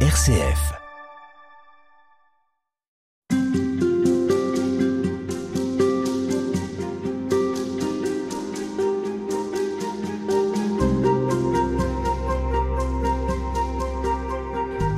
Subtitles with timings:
[0.00, 0.85] RCF.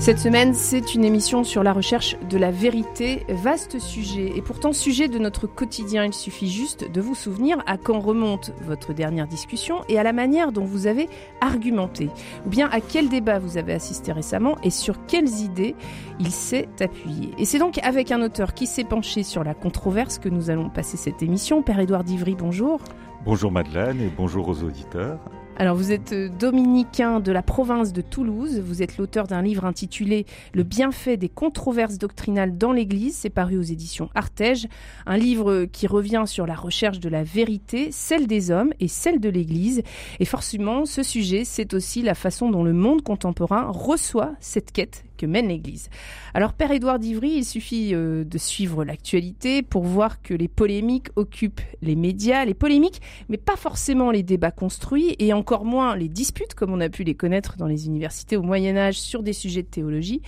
[0.09, 3.27] Cette semaine, c'est une émission sur la recherche de la vérité.
[3.29, 6.07] Vaste sujet, et pourtant sujet de notre quotidien.
[6.07, 10.15] Il suffit juste de vous souvenir à quand remonte votre dernière discussion et à la
[10.15, 11.11] manière dont vous avez
[11.43, 12.09] argumenté.
[12.47, 15.77] Ou bien à quel débat vous avez assisté récemment et sur quelles idées
[16.19, 17.33] il s'est appuyé.
[17.37, 20.71] Et c'est donc avec un auteur qui s'est penché sur la controverse que nous allons
[20.71, 21.63] passer cette émission.
[21.63, 22.81] Père Édouard Divry, bonjour.
[23.27, 25.19] Bonjour Madeleine et bonjour aux auditeurs.
[25.61, 29.65] Alors vous êtes euh, dominicain de la province de Toulouse, vous êtes l'auteur d'un livre
[29.65, 34.69] intitulé Le bienfait des controverses doctrinales dans l'Église, c'est paru aux éditions Artege,
[35.05, 39.19] un livre qui revient sur la recherche de la vérité, celle des hommes et celle
[39.19, 39.83] de l'Église.
[40.21, 45.08] Et forcément, ce sujet, c'est aussi la façon dont le monde contemporain reçoit cette quête
[45.19, 45.91] que mène l'Église.
[46.33, 51.09] Alors Père Édouard d'Ivry, il suffit euh, de suivre l'actualité pour voir que les polémiques
[51.17, 56.09] occupent les médias, les polémiques, mais pas forcément les débats construits et encore moins les
[56.09, 59.35] disputes comme on a pu les connaître dans les universités au Moyen Âge sur des
[59.35, 60.23] sujets de théologie.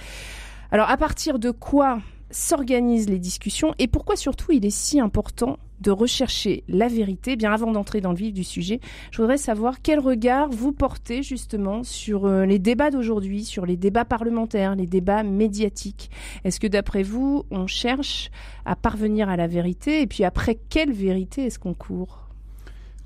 [0.73, 5.59] Alors à partir de quoi s'organisent les discussions et pourquoi surtout il est si important
[5.81, 7.37] de rechercher la vérité.
[7.37, 11.23] Bien avant d'entrer dans le vif du sujet, je voudrais savoir quel regard vous portez
[11.23, 16.11] justement sur euh, les débats d'aujourd'hui, sur les débats parlementaires, les débats médiatiques.
[16.45, 18.31] Est-ce que d'après vous, on cherche
[18.65, 22.29] à parvenir à la vérité et puis après, quelle vérité est-ce qu'on court?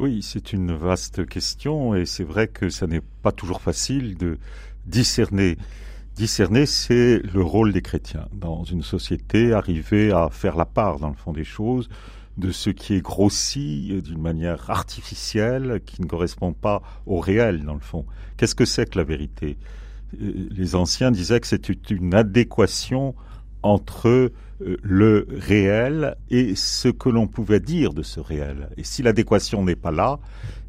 [0.01, 4.39] Oui, c'est une vaste question et c'est vrai que ça n'est pas toujours facile de
[4.87, 5.57] discerner.
[6.17, 11.09] Discerner, c'est le rôle des chrétiens dans une société, arriver à faire la part dans
[11.09, 11.89] le fond des choses,
[12.37, 17.75] de ce qui est grossi d'une manière artificielle, qui ne correspond pas au réel, dans
[17.75, 18.05] le fond.
[18.37, 19.57] Qu'est-ce que c'est que la vérité?
[20.21, 23.15] Euh, Les anciens disaient que c'était une adéquation
[23.65, 24.31] entre euh,
[24.83, 28.69] le réel et ce que l'on pouvait dire de ce réel.
[28.77, 30.21] Et si l'adéquation n'est pas là,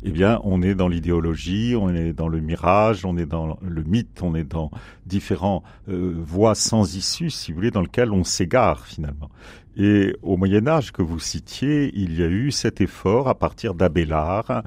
[0.03, 3.83] eh bien, on est dans l'idéologie, on est dans le mirage, on est dans le
[3.83, 4.69] mythe, on est dans
[5.05, 9.31] différents voies sans issue, si vous voulez, dans lesquelles on s'égare finalement.
[9.77, 13.73] Et au Moyen Âge que vous citiez, il y a eu cet effort à partir
[13.73, 14.63] d'Abélard,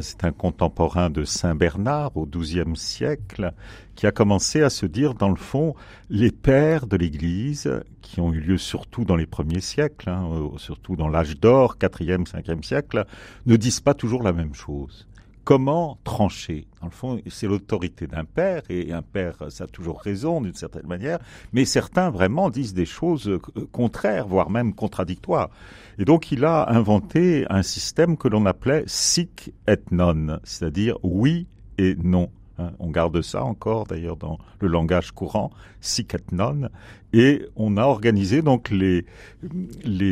[0.00, 3.52] c'est un contemporain de Saint Bernard au XIIe siècle,
[3.96, 5.74] qui a commencé à se dire, dans le fond,
[6.08, 10.96] les pères de l'Église, qui ont eu lieu surtout dans les premiers siècles, hein, surtout
[10.96, 13.04] dans l'âge d'or, quatrième, cinquième siècle,
[13.46, 15.06] ne disent pas toujours la même chose
[15.44, 16.66] comment trancher?
[16.80, 20.54] Dans le fond, c'est l'autorité d'un père, et un père, ça a toujours raison d'une
[20.54, 21.18] certaine manière,
[21.52, 23.38] mais certains vraiment disent des choses euh,
[23.72, 25.50] contraires, voire même contradictoires.
[25.98, 31.46] Et donc il a inventé un système que l'on appelait sic et non, c'est-à-dire oui
[31.78, 32.30] et non.
[32.60, 35.50] Hein, on garde ça encore d'ailleurs dans le langage courant,
[35.80, 36.68] sic et non.
[37.12, 39.04] Et on a organisé donc les,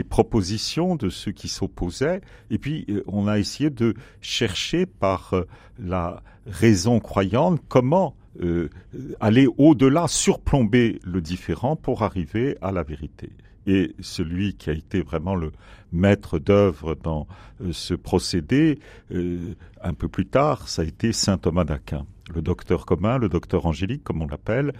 [0.04, 2.22] propositions de ceux qui s'opposaient.
[2.50, 5.46] Et puis euh, on a essayé de chercher par euh,
[5.78, 8.70] la raison croyante comment euh,
[9.20, 13.30] aller au-delà, surplomber le différent pour arriver à la vérité.
[13.66, 15.52] Et celui qui a été vraiment le
[15.92, 17.26] maître d'œuvre dans
[17.70, 18.78] ce procédé,
[19.10, 23.66] un peu plus tard, ça a été saint Thomas d'Aquin le docteur commun, le docteur
[23.66, 24.72] angélique, comme on l'appelle,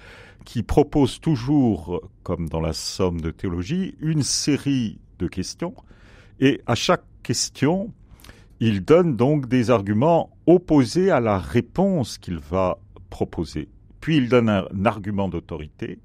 [0.44, 5.75] qui propose toujours, comme dans la somme de théologie, une série de questions.
[6.41, 7.92] Et à chaque question,
[8.60, 12.78] il donne donc des arguments opposés à la réponse qu'il va
[13.10, 13.69] proposer.
[14.00, 15.98] Puis il donne un, argument d'autorité,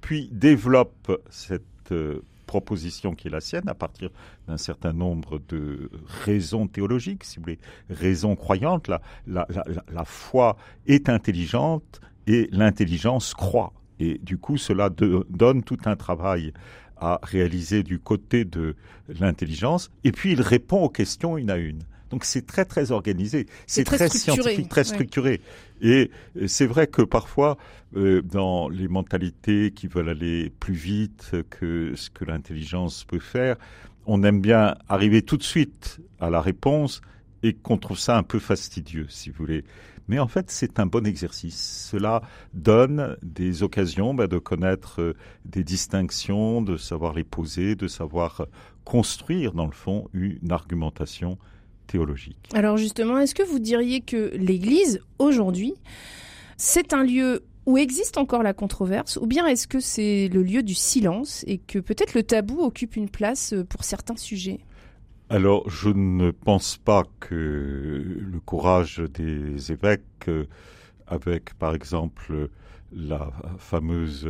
[0.00, 4.10] puis développe cette euh, proposition qui est la sienne à partir
[4.48, 5.90] d'un certain nombre de
[6.24, 7.58] raisons théologiques, si vous voulez,
[7.90, 8.88] raisons croyantes.
[8.88, 9.46] La, la,
[9.92, 10.56] la, foi
[10.86, 13.72] est intelligente et l'intelligence croit.
[14.00, 16.52] Et du coup, cela donne tout un travail
[16.96, 18.74] à réaliser du côté de
[19.20, 19.90] l'intelligence.
[20.02, 21.82] Et puis, il répond aux questions une à une.
[22.10, 25.40] Donc c'est très très organisé, c'est très, scientifique, très structuré.
[25.80, 26.10] Et
[26.46, 27.58] c'est vrai que parfois,
[27.96, 33.56] euh, dans les mentalités qui veulent aller plus vite que ce que l'intelligence peut faire,
[34.06, 37.02] on aime bien arriver tout de suite à la réponse
[37.42, 39.64] et qu'on trouve ça un peu fastidieux, si vous voulez.
[40.08, 41.88] Mais en fait, c'est un bon exercice.
[41.90, 42.22] Cela
[42.54, 45.14] donne des occasions bah, de connaître euh,
[45.44, 48.46] des distinctions, de savoir les poser, de savoir
[48.84, 51.38] construire, dans le fond, une argumentation
[51.88, 52.38] théologique.
[52.54, 55.74] Alors justement, est-ce que vous diriez que l'Église, aujourd'hui,
[56.56, 60.62] c'est un lieu où existe encore la controverse, ou bien est-ce que c'est le lieu
[60.62, 64.60] du silence et que peut-être le tabou occupe une place euh, pour certains sujets?
[65.28, 70.46] Alors, je ne pense pas que le courage des évêques euh,
[71.06, 72.48] avec, par exemple,
[72.90, 74.26] la fameuse,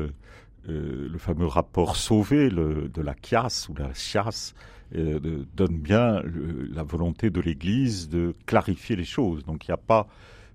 [0.67, 4.55] le fameux rapport Sauvé de la chiasse ou la chiasse,
[4.93, 9.45] donne bien la volonté de l'Église de clarifier les choses.
[9.45, 10.07] Donc il n'y a pas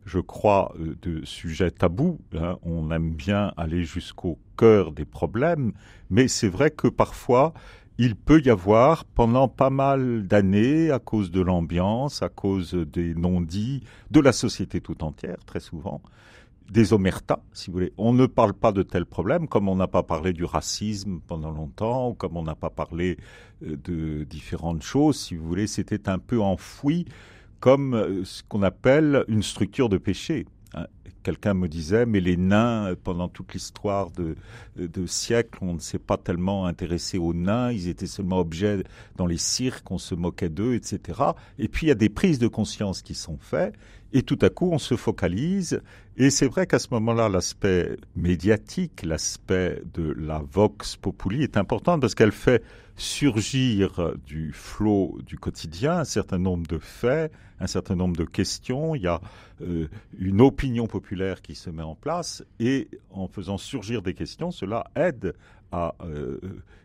[0.06, 2.20] je crois, euh, de sujets tabous.
[2.36, 2.58] Hein.
[2.64, 5.74] On aime bien aller jusqu'au cœur des problèmes,
[6.10, 7.54] mais c'est vrai que parfois,
[7.98, 13.14] il peut y avoir, pendant pas mal d'années, à cause de l'ambiance, à cause des
[13.14, 16.02] non-dits, de la société tout entière, très souvent,
[16.70, 17.94] des omertas, si vous voulez.
[17.98, 21.52] On ne parle pas de tels problèmes, comme on n'a pas parlé du racisme pendant
[21.52, 23.18] longtemps, ou comme on n'a pas parlé
[23.64, 25.68] euh, de différentes choses, si vous voulez.
[25.68, 27.06] C'était un peu enfoui
[27.60, 30.46] comme euh, ce qu'on appelle une structure de péché.
[31.24, 34.36] Quelqu'un me disait, mais les nains, pendant toute l'histoire de,
[34.76, 38.84] de, siècles, on ne s'est pas tellement intéressé aux nains, ils étaient seulement objets
[39.16, 41.22] dans les cirques, on se moquait d'eux, etc.
[41.58, 43.74] Et puis il y a des prises de conscience qui sont faites,
[44.12, 45.82] et tout à coup on se focalise,
[46.16, 52.00] et c'est vrai qu'à ce moment-là, l'aspect médiatique, l'aspect de la vox populi est important
[52.00, 52.62] parce qu'elle fait
[52.96, 58.96] surgir du flot du quotidien un certain nombre de faits, un certain nombre de questions.
[58.96, 59.22] Il y a
[59.62, 59.88] euh,
[60.18, 64.86] une opinion populaire qui se met en place et en faisant surgir des questions, cela
[64.96, 65.34] aide
[65.72, 66.40] à euh,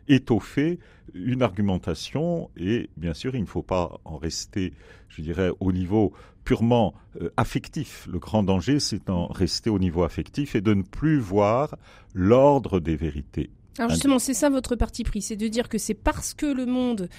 [0.07, 0.79] étoffer
[1.13, 4.73] une argumentation et bien sûr il ne faut pas en rester,
[5.09, 6.13] je dirais, au niveau
[6.43, 8.07] purement euh, affectif.
[8.11, 11.75] Le grand danger c'est d'en rester au niveau affectif et de ne plus voir
[12.15, 15.93] l'ordre des vérités alors justement, c'est ça votre parti pris, c'est de dire que c'est
[15.93, 17.09] parce que le monde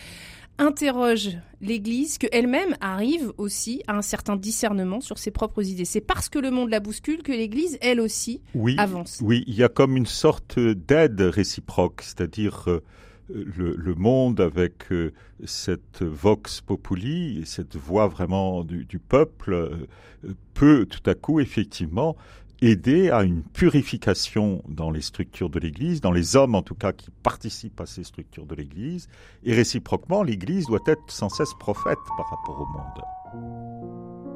[0.59, 1.31] interroge
[1.63, 5.87] l'Église qu'elle-même arrive aussi à un certain discernement sur ses propres idées.
[5.87, 8.43] C'est parce que le monde la bouscule que l'Église, elle aussi,
[8.77, 9.21] avance.
[9.23, 12.83] Oui, il y a comme une sorte d'aide réciproque, c'est-à-dire euh,
[13.31, 15.13] le, monde avec euh,
[15.45, 22.17] cette vox populi, cette voix vraiment du, peuple, euh, peut tout à coup effectivement
[22.63, 26.93] aider à une purification dans les structures de l'Église, dans les hommes en tout cas
[26.93, 29.09] qui participent à ces structures de l'Église,
[29.45, 34.30] et réciproquement, l'Église doit être sans cesse prophète par rapport au monde.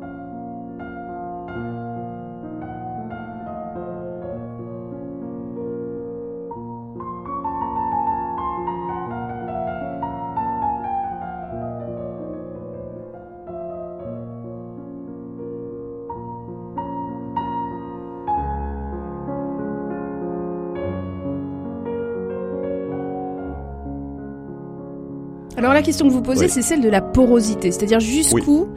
[25.56, 28.68] Alors la question que vous posez, c'est celle de la porosité, c'est-à-dire jusqu'où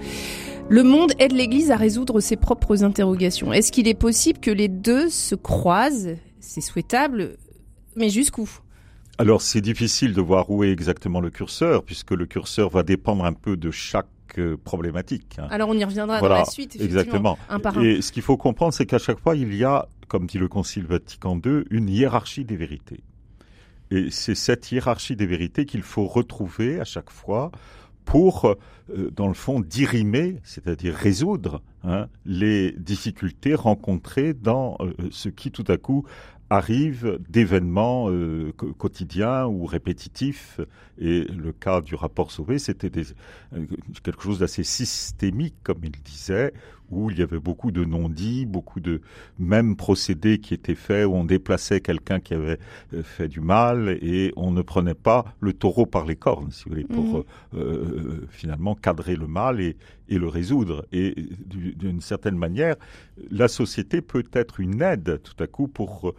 [0.69, 3.53] le monde aide l'Église à résoudre ses propres interrogations.
[3.53, 6.15] Est-ce qu'il est possible que les deux se croisent?
[6.39, 7.38] C'est souhaitable,
[7.95, 8.50] mais jusqu'où?
[9.18, 13.25] Alors c'est difficile de voir où est exactement le curseur, puisque le curseur va dépendre
[13.25, 14.07] un peu de chaque
[14.38, 15.38] euh, problématique.
[15.39, 15.47] Hein.
[15.50, 16.77] Alors on y reviendra dans la suite.
[16.79, 17.39] Exactement.
[17.81, 20.47] Et ce qu'il faut comprendre, c'est qu'à chaque fois, il y a, comme dit le
[20.47, 23.00] Concile Vatican II, une hiérarchie des vérités.
[23.92, 27.51] Et c'est cette hiérarchie des vérités qu'il faut retrouver à chaque fois
[28.07, 28.56] pour,
[28.89, 35.51] euh, dans le fond, dirimer, c'est-à-dire résoudre hein, les difficultés rencontrées dans euh, ce qui
[35.51, 36.06] tout à coup
[36.50, 40.62] arrive d'événements euh, quotidiens ou répétitifs.
[40.98, 46.54] Et le cas du rapport Sauvé, c'était quelque chose d'assez systémique, comme il disait,
[46.92, 49.01] où il y avait beaucoup de non-dits, beaucoup de
[49.39, 52.60] mêmes procédés qui étaient faits, où on déplaçait quelqu'un qui avait
[52.94, 56.65] euh, fait du mal et on ne prenait pas le taureau par les cornes, si
[56.65, 57.24] vous voulez, pour mhm.
[57.56, 59.75] euh, euh, finalement cadrer le mal et,
[60.10, 60.86] et le résoudre.
[60.91, 61.15] Et
[61.48, 62.75] d'une certaine manière,
[63.32, 66.13] la société peut être une aide tout à coup pour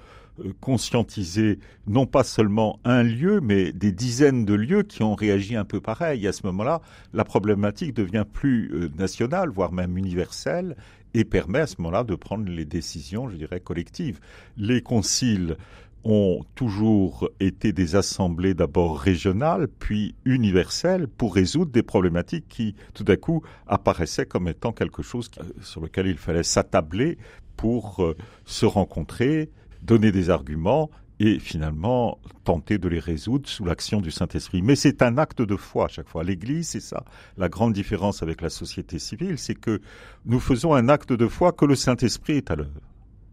[0.60, 5.64] conscientiser non pas seulement un lieu, mais des dizaines de lieux qui ont réagi un
[5.64, 6.26] peu pareil.
[6.26, 6.80] à ce moment-là,
[7.12, 10.76] la problématique devient plus nationale, voire même universelle
[11.14, 14.20] et permet à ce moment-là de prendre les décisions, je dirais, collectives.
[14.56, 15.56] Les conciles
[16.04, 23.04] ont toujours été des assemblées d'abord régionales, puis universelles, pour résoudre des problématiques qui, tout
[23.08, 25.30] à coup, apparaissaient comme étant quelque chose
[25.60, 27.18] sur lequel il fallait s'attabler
[27.56, 29.50] pour euh, se rencontrer,
[29.82, 34.62] donner des arguments et finalement tenter de les résoudre sous l'action du Saint-Esprit.
[34.62, 36.22] Mais c'est un acte de foi à chaque fois.
[36.22, 37.04] L'Église, c'est ça.
[37.36, 39.80] La grande différence avec la société civile, c'est que
[40.26, 42.80] nous faisons un acte de foi que le Saint-Esprit est à l'œuvre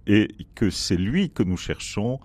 [0.07, 2.19] et que c'est lui que nous cherchons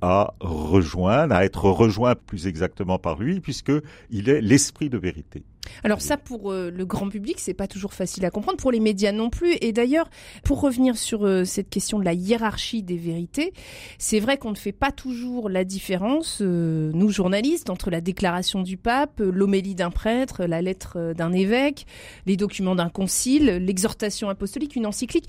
[0.00, 3.72] à rejoindre, à être rejoint plus exactement par lui, puisque
[4.10, 5.44] il est l'esprit de vérité.
[5.84, 8.80] Alors ça, pour euh, le grand public, c'est pas toujours facile à comprendre, pour les
[8.80, 9.56] médias non plus.
[9.60, 10.08] Et d'ailleurs,
[10.44, 13.52] pour revenir sur euh, cette question de la hiérarchie des vérités,
[13.98, 18.62] c'est vrai qu'on ne fait pas toujours la différence, euh, nous journalistes, entre la déclaration
[18.62, 21.86] du pape, l'homélie d'un prêtre, la lettre d'un évêque,
[22.26, 25.28] les documents d'un concile, l'exhortation apostolique, une encyclique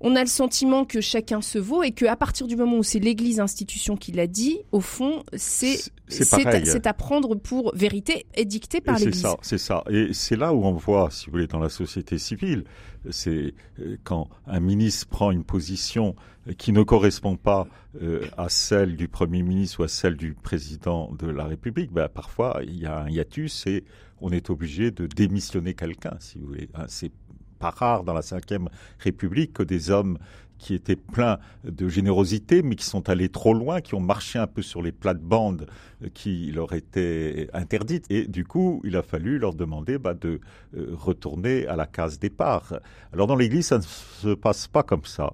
[0.00, 2.98] on a le sentiment que chacun se vaut et qu'à partir du moment où c'est
[2.98, 5.78] l'Église institution qui l'a dit, au fond, c'est
[6.08, 9.14] c'est à prendre pour vérité édictée par l'Église.
[9.14, 9.84] C'est ça, c'est ça.
[9.90, 12.64] Et c'est là où on voit, si vous voulez, dans la société civile,
[13.10, 16.16] c'est euh, quand un ministre prend une position
[16.58, 17.68] qui ne correspond pas
[18.02, 22.08] euh, à celle du Premier ministre ou à celle du président de la République, ben,
[22.08, 23.84] parfois il y a un hiatus et
[24.20, 26.68] on est obligé de démissionner quelqu'un, si vous voulez.
[26.74, 27.12] Hein, c'est
[27.60, 30.18] pas rare dans la Ve République que des hommes
[30.60, 34.46] qui étaient pleins de générosité, mais qui sont allés trop loin, qui ont marché un
[34.46, 35.66] peu sur les plates-bandes
[36.12, 38.04] qui leur étaient interdites.
[38.10, 40.40] Et du coup, il a fallu leur demander bah, de
[40.76, 42.74] euh, retourner à la case départ.
[43.12, 45.32] Alors dans l'Église, ça ne se passe pas comme ça.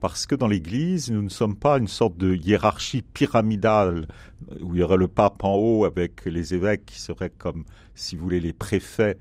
[0.00, 4.06] Parce que dans l'Église, nous ne sommes pas une sorte de hiérarchie pyramidale
[4.60, 8.14] où il y aurait le pape en haut avec les évêques qui seraient comme, si
[8.14, 9.16] vous voulez, les préfets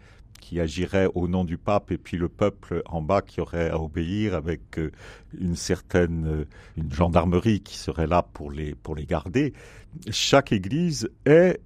[0.46, 3.82] qui agirait au nom du pape et puis le peuple en bas qui aurait à
[3.82, 4.92] obéir avec euh,
[5.40, 6.46] une certaine euh,
[6.78, 9.54] une gendarmerie qui serait là pour les pour les garder.
[10.12, 11.60] Chaque église est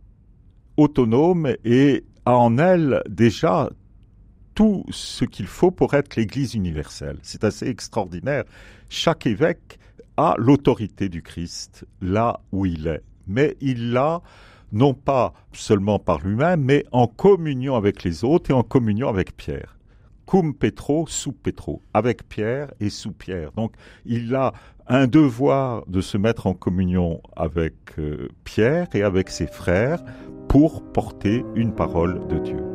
[0.78, 3.70] autonome et a en elle déjà
[4.56, 7.18] tout ce qu'il faut pour être l'église universelle.
[7.22, 8.46] C'est assez extraordinaire.
[8.88, 9.78] Chaque évêque
[10.16, 14.22] a l'autorité du Christ là où il est, mais il l'a
[14.72, 19.36] non pas seulement par lui-même, mais en communion avec les autres et en communion avec
[19.36, 19.78] Pierre.
[20.26, 23.52] Cum Petro, sous Petro, avec Pierre et sous Pierre.
[23.54, 23.74] Donc
[24.06, 24.54] il a
[24.88, 30.04] un devoir de se mettre en communion avec euh, Pierre et avec ses frères
[30.48, 32.69] pour porter une parole de Dieu.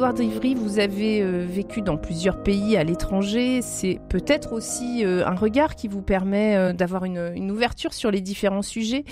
[0.00, 3.60] Édouard d'Ivry, vous avez euh, vécu dans plusieurs pays à l'étranger.
[3.60, 8.22] C'est peut-être aussi euh, un regard qui vous permet euh, d'avoir une, ouverture sur les
[8.22, 9.04] différents sujets.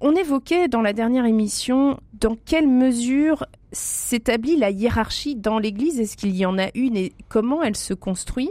[0.00, 6.00] On évoquait dans la dernière émission dans quelle mesure s'établit la hiérarchie dans l'Église?
[6.00, 8.50] Est-ce qu'il y en a une et comment elle se construit?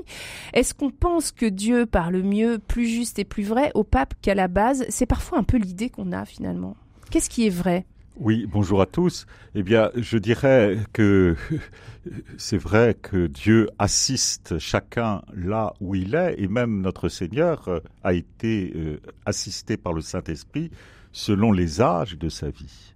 [0.53, 4.35] Est-ce qu'on pense que Dieu parle mieux, plus juste et plus vrai au pape qu'à
[4.35, 4.85] la base?
[4.87, 6.77] C'est parfois un peu l'idée qu'on a finalement.
[7.11, 7.85] Qu'est-ce qui est vrai?
[8.17, 9.25] Oui, bonjour à tous.
[9.55, 11.35] Eh bien, je dirais que
[12.37, 17.79] c'est vrai que Dieu assiste chacun là où il est, et même notre Seigneur euh,
[18.03, 20.69] a été euh, assisté par le Saint-Esprit
[21.11, 22.92] selon les âges de sa vie.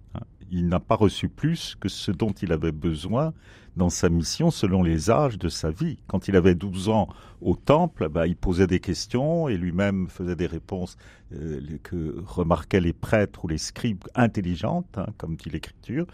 [0.50, 3.32] Il n'a pas reçu plus que ce dont il avait besoin
[3.76, 5.98] dans sa mission selon les âges de sa vie.
[6.08, 7.08] Quand il avait 12 ans
[7.40, 10.96] au temple, bah, il posait des questions et lui-même faisait des réponses
[11.32, 16.06] euh, que remarquaient les prêtres ou les scribes intelligentes, hein, comme dit l'Écriture.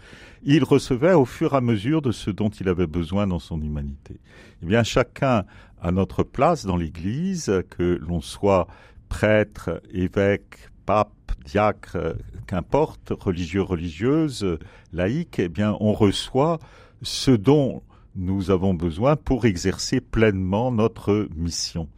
[0.43, 3.59] Il recevait au fur et à mesure de ce dont il avait besoin dans son
[3.61, 4.19] humanité.
[4.61, 5.45] Eh bien, chacun
[5.81, 8.67] a notre place dans l'Église, que l'on soit
[9.09, 12.15] prêtre, évêque, pape, diacre,
[12.47, 14.57] qu'importe, religieux, religieuse,
[14.93, 16.59] laïque, eh bien, on reçoit
[17.01, 17.81] ce dont
[18.15, 21.89] nous avons besoin pour exercer pleinement notre mission.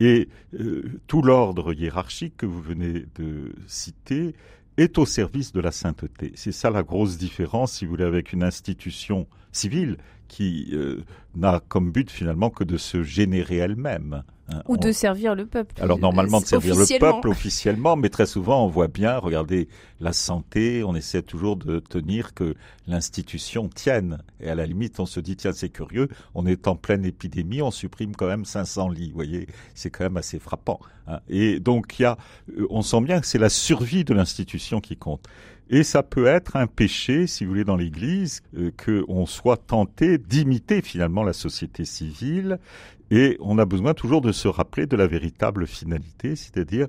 [0.00, 4.34] Et euh, tout l'ordre hiérarchique que vous venez de citer
[4.76, 6.32] est au service de la sainteté.
[6.34, 9.96] C'est ça la grosse différence, si vous voulez, avec une institution civile
[10.28, 11.04] qui euh,
[11.34, 14.22] n'a comme but finalement que de se générer elle-même.
[14.48, 15.74] Hein, Ou de servir le peuple.
[15.82, 19.66] Alors normalement de servir le peuple officiellement, mais très souvent on voit bien, regardez
[19.98, 22.54] la santé, on essaie toujours de tenir que
[22.86, 24.22] l'institution tienne.
[24.38, 27.60] Et à la limite on se dit tiens c'est curieux, on est en pleine épidémie,
[27.60, 29.08] on supprime quand même 500 lits.
[29.08, 30.78] Vous voyez, c'est quand même assez frappant.
[31.08, 31.18] Hein.
[31.28, 32.16] Et donc il y a,
[32.56, 35.26] euh, on sent bien que c'est la survie de l'institution qui compte.
[35.68, 40.16] Et ça peut être un péché, si vous voulez, dans l'Église, euh, qu'on soit tenté
[40.16, 42.58] d'imiter finalement la société civile.
[43.10, 46.86] Et on a besoin toujours de se rappeler de la véritable finalité, c'est-à-dire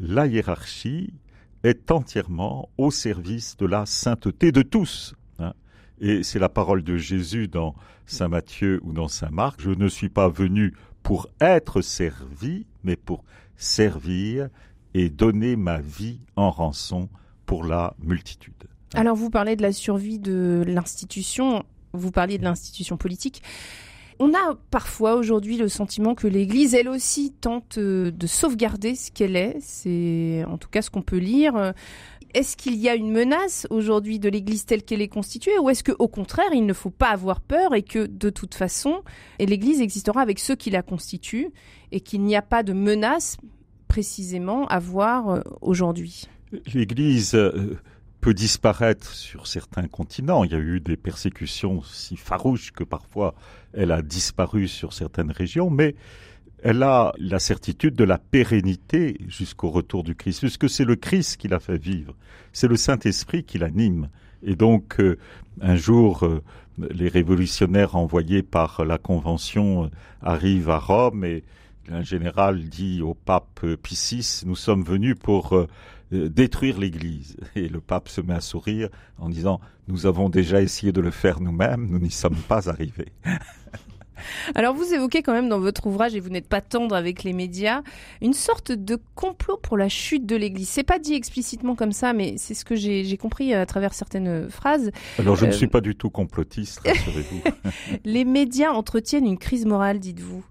[0.00, 1.12] la hiérarchie
[1.62, 5.14] est entièrement au service de la sainteté de tous.
[5.38, 5.52] Hein.
[6.00, 7.74] Et c'est la parole de Jésus dans
[8.06, 9.60] Saint Matthieu ou dans Saint Marc.
[9.60, 13.24] Je ne suis pas venu pour être servi, mais pour
[13.56, 14.48] servir
[14.94, 17.08] et donner ma vie en rançon
[17.48, 18.52] pour la multitude.
[18.94, 21.64] Alors vous parlez de la survie de l'institution,
[21.94, 23.42] vous parliez de l'institution politique.
[24.20, 29.10] On a parfois aujourd'hui le sentiment que l'Église, elle aussi, tente euh, de sauvegarder ce
[29.10, 29.56] qu'elle est.
[29.60, 31.72] C'est en tout cas ce qu'on peut lire.
[32.34, 35.82] Est-ce qu'il y a une menace aujourd'hui de l'Église telle qu'elle est constituée ou est-ce
[35.82, 39.02] qu'au contraire, il ne faut pas avoir peur et que de toute façon,
[39.40, 41.48] l'Église existera avec ceux qui la constituent
[41.92, 43.38] et qu'il n'y a pas de menace
[43.86, 46.28] précisément à voir euh, aujourd'hui?
[46.72, 47.78] L'Église euh,
[48.20, 50.44] peut disparaître sur certains continents.
[50.44, 53.34] Il y a eu des persécutions si farouches que parfois
[53.72, 55.94] elle a disparu sur certaines régions, mais
[56.62, 61.36] elle a la certitude de la pérennité jusqu'au retour du Christ, puisque c'est le Christ
[61.36, 62.14] qui l'a fait vivre,
[62.52, 64.08] c'est le Saint-Esprit qui l'anime.
[64.42, 65.18] Et donc, euh,
[65.60, 66.42] un jour, euh,
[66.78, 69.90] les révolutionnaires envoyés par la Convention
[70.22, 71.44] arrivent à Rome et
[71.90, 75.66] un général dit au pape Pie VI, nous sommes venus pour
[76.10, 77.36] détruire l'Église.
[77.56, 78.88] Et le pape se met à sourire
[79.18, 83.12] en disant, nous avons déjà essayé de le faire nous-mêmes, nous n'y sommes pas arrivés.
[84.54, 87.32] Alors vous évoquez quand même dans votre ouvrage, et vous n'êtes pas tendre avec les
[87.32, 87.82] médias,
[88.20, 90.68] une sorte de complot pour la chute de l'Église.
[90.68, 94.50] C'est pas dit explicitement comme ça, mais c'est ce que j'ai compris à travers certaines
[94.50, 94.90] phrases.
[95.18, 97.42] Alors je ne euh, suis pas du tout complotiste, rassurez-vous.
[98.04, 100.44] les médias entretiennent une crise morale, dites-vous.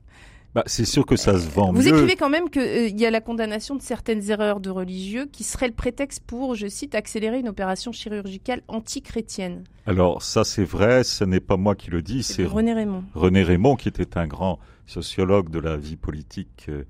[0.58, 3.12] Bah, c'est sûr que ça se vend Vous écrivez quand même qu'il euh, y a
[3.12, 7.38] la condamnation de certaines erreurs de religieux qui serait le prétexte pour, je cite, accélérer
[7.38, 9.66] une opération chirurgicale anti-chrétienne.
[9.86, 13.04] Alors ça c'est vrai, ce n'est pas moi qui le dis, c'est René Raymond.
[13.14, 16.86] René Raymond qui était un grand sociologue de la vie politique euh,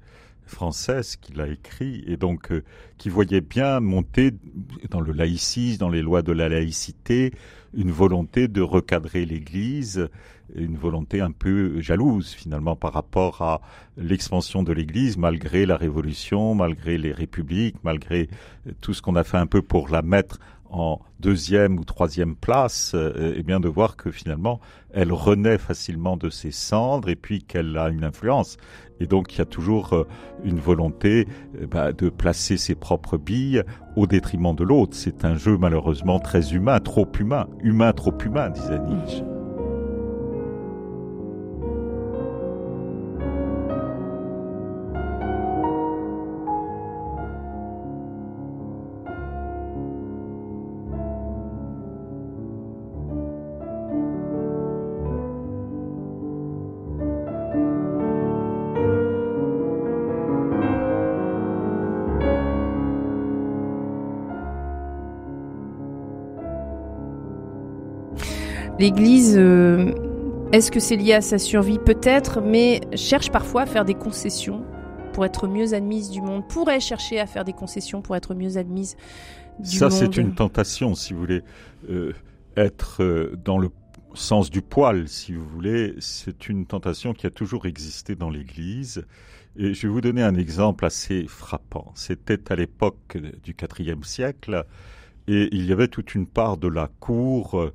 [0.46, 2.64] française qui l'a écrit et donc euh,
[2.98, 4.32] qui voyait bien monter
[4.90, 7.34] dans le laïcisme, dans les lois de la laïcité,
[7.74, 10.08] une volonté de recadrer l'Église,
[10.56, 13.62] une volonté un peu jalouse finalement par rapport à
[13.98, 18.30] l'expansion de l'Église, malgré la Révolution, malgré les républiques, malgré
[18.82, 22.92] tout ce qu'on a fait un peu pour la mettre en deuxième ou troisième place,
[22.94, 24.60] euh, et bien de voir que finalement
[24.94, 28.58] elle renaît facilement de ses cendres et puis qu'elle a une influence.
[29.00, 30.08] Et donc il y a toujours euh,
[30.44, 31.28] une volonté
[31.60, 33.64] euh, bah, de placer ses propres billes
[33.96, 34.96] au détriment de l'autre.
[34.96, 39.37] C'est un jeu malheureusement très humain, trop humain, humain trop humain, disait Nietzsche.
[68.80, 69.92] L'Église, euh,
[70.52, 71.80] est-ce que c'est lié à sa survie?
[71.80, 74.64] Peut-être, mais cherche parfois à faire des concessions
[75.14, 78.58] pour être mieux admise du monde, pourrait chercher à faire des concessions pour être mieux
[78.58, 78.96] admise
[79.58, 79.90] du monde.
[79.90, 81.42] Ça, c'est une tentation, si vous voulez.
[81.90, 82.14] Euh,
[82.56, 83.72] être euh, dans le
[84.14, 89.06] sens du poil, si vous voulez, c'est une tentation qui a toujours existé dans l'Église.
[89.56, 91.92] Et je vais vous donner un exemple assez frappant.
[91.96, 94.66] C'était à l'époque du IVe siècle,
[95.28, 97.72] et il y avait toute une part de la cour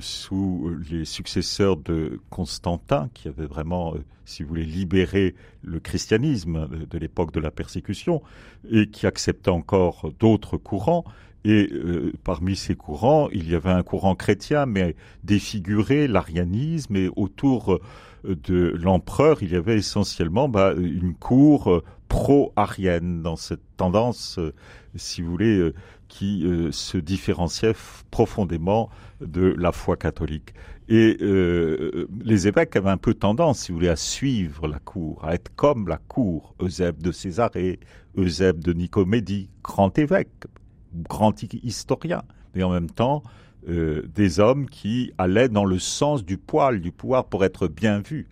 [0.00, 6.68] sous les successeurs de Constantin, qui avait vraiment, euh, si vous voulez, libéré le christianisme
[6.68, 8.22] de, l'époque de la persécution,
[8.70, 11.04] et qui acceptait encore d'autres courants.
[11.44, 17.10] Et euh, parmi ces courants, il y avait un courant chrétien, mais défiguré, l'arianisme, et
[17.16, 17.80] autour
[18.24, 24.40] de l'empereur, il y avait essentiellement bah, une cour pro-arienne dans cette tendance,
[24.96, 25.72] si vous voulez,
[26.08, 27.74] qui euh, se différenciait
[28.10, 28.90] profondément
[29.20, 30.54] de la foi catholique.
[30.88, 35.24] Et euh, les évêques avaient un peu tendance, si vous voulez, à suivre la cour,
[35.24, 36.54] à être comme la cour.
[36.60, 37.80] Eusèbe de Césarée,
[38.16, 40.44] Eusèbe de Nicomédie, grand évêque,
[41.08, 42.22] grand historien,
[42.54, 43.22] mais en même temps
[43.68, 48.00] euh, des hommes qui allaient dans le sens du poil, du pouvoir pour être bien
[48.00, 48.28] vus.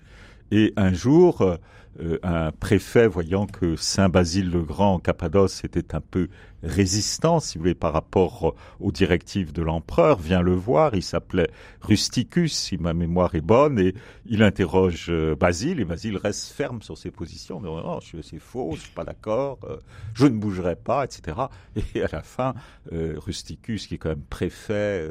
[0.51, 1.59] Et un jour,
[2.01, 6.29] euh, un préfet, voyant que Saint Basile le Grand en Cappadoce était un peu
[6.63, 10.95] résistant, si vous voulez, par rapport aux directives de l'empereur, vient le voir.
[10.95, 11.51] Il s'appelait
[11.83, 16.81] Rusticus, si ma mémoire est bonne, et il interroge euh, Basile, et Basile reste ferme
[16.81, 17.61] sur ses positions.
[17.61, 19.77] Non, non, c'est faux, je suis pas d'accord, euh,
[20.15, 21.37] je ne bougerai pas, etc.
[21.95, 22.55] Et à la fin,
[22.91, 25.11] Rusticus, qui est quand même préfet,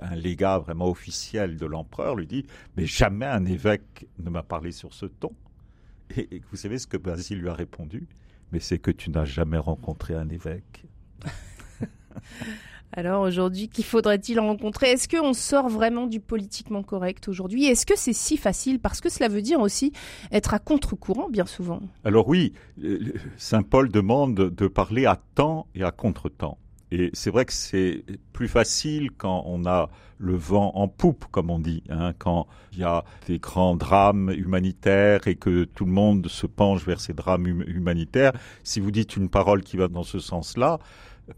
[0.00, 4.72] un légat vraiment officiel de l'empereur, lui dit mais jamais un évêque ne m'a parlé
[4.72, 5.32] sur ce ton.
[6.16, 8.06] Et, vous savez ce que Basile lui a répondu?
[8.52, 10.84] Mais c'est que tu n'as jamais rencontré un évêque.
[12.94, 14.90] Alors aujourd'hui, qui faudrait-il rencontrer?
[14.90, 17.64] Est-ce qu'on sort vraiment du politiquement correct aujourd'hui?
[17.64, 18.80] Est-ce que c'est si facile?
[18.80, 19.92] Parce que cela veut dire aussi
[20.30, 21.80] être à contre-courant bien souvent.
[22.04, 22.52] Alors oui,
[22.84, 26.58] euh, Saint Paul demande de parler à temps et à contre-temps.
[26.92, 31.48] Et c'est vrai que c'est plus facile quand on a le vent en poupe, comme
[31.48, 35.90] on dit, hein, quand il y a des grands drames humanitaires et que tout le
[35.90, 38.32] monde se penche vers ces drames hum-, humanitaires.
[38.62, 40.80] Si vous dites une parole qui va dans ce sens-là,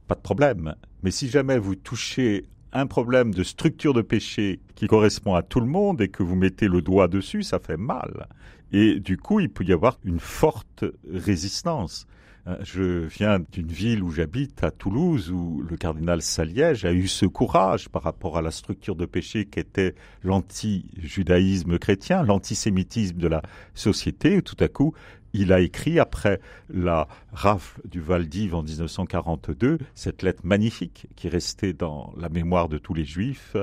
[0.09, 0.75] pas de problème.
[1.05, 5.61] Mais si jamais vous touchez un problème de structure de péché qui correspond à tout
[5.61, 8.27] le monde et que vous mettez le doigt dessus, ça fait mal.
[8.73, 12.09] Et du coup, il peut y avoir une forte résistance.
[12.47, 17.09] Euh, je viens d'une ville où j'habite, à Toulouse, où le cardinal Saliège a eu
[17.09, 23.41] ce courage par rapport à la structure de péché qu'était l'anti-judaïsme chrétien, l'antisémitisme de la
[23.75, 24.43] société.
[24.43, 24.95] Tout à coup,
[25.35, 26.41] il a écrit, après
[26.73, 32.29] la rafle du Val d'Ive en 1942, cette lettre magnifique qui est restée dans la
[32.29, 33.57] mémoire de tous les Juifs,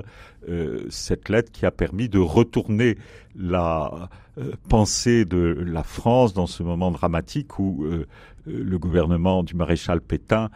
[0.50, 2.98] euh, cette lettre qui a permis de retourner
[3.36, 8.06] la euh, pensée de la France dans ce moment dramatique où euh,
[8.46, 10.50] le gouvernement du maréchal Pétain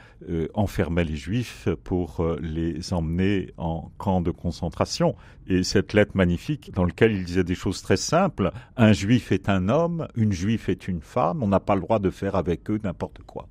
[0.55, 5.15] enfermait les Juifs pour les emmener en camp de concentration.
[5.47, 9.49] Et cette lettre magnifique dans laquelle il disait des choses très simples, un Juif est
[9.49, 12.69] un homme, une Juive est une femme, on n'a pas le droit de faire avec
[12.69, 13.47] eux n'importe quoi.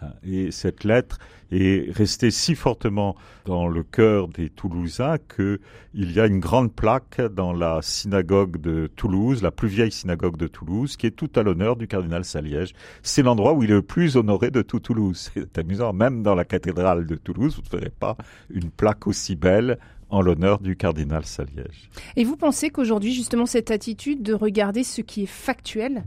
[0.00, 1.18] Hein, et cette lettre
[1.52, 3.14] est restée si fortement
[3.44, 5.60] dans le cœur des Toulousains qu'il
[5.94, 10.46] y a une grande plaque dans la synagogue de Toulouse, la plus vieille synagogue de
[10.46, 12.72] Toulouse, qui est tout à l'honneur du cardinal Saliège.
[13.02, 15.30] C'est l'endroit où il est le plus honoré de tout Toulouse.
[15.34, 18.16] C'est amusant, même dans la cathédrale de Toulouse, vous ne verrez pas
[18.50, 19.78] une plaque aussi belle
[20.10, 21.90] en l'honneur du cardinal Saliège.
[22.16, 26.04] Et vous pensez qu'aujourd'hui, justement, cette attitude de regarder ce qui est factuel,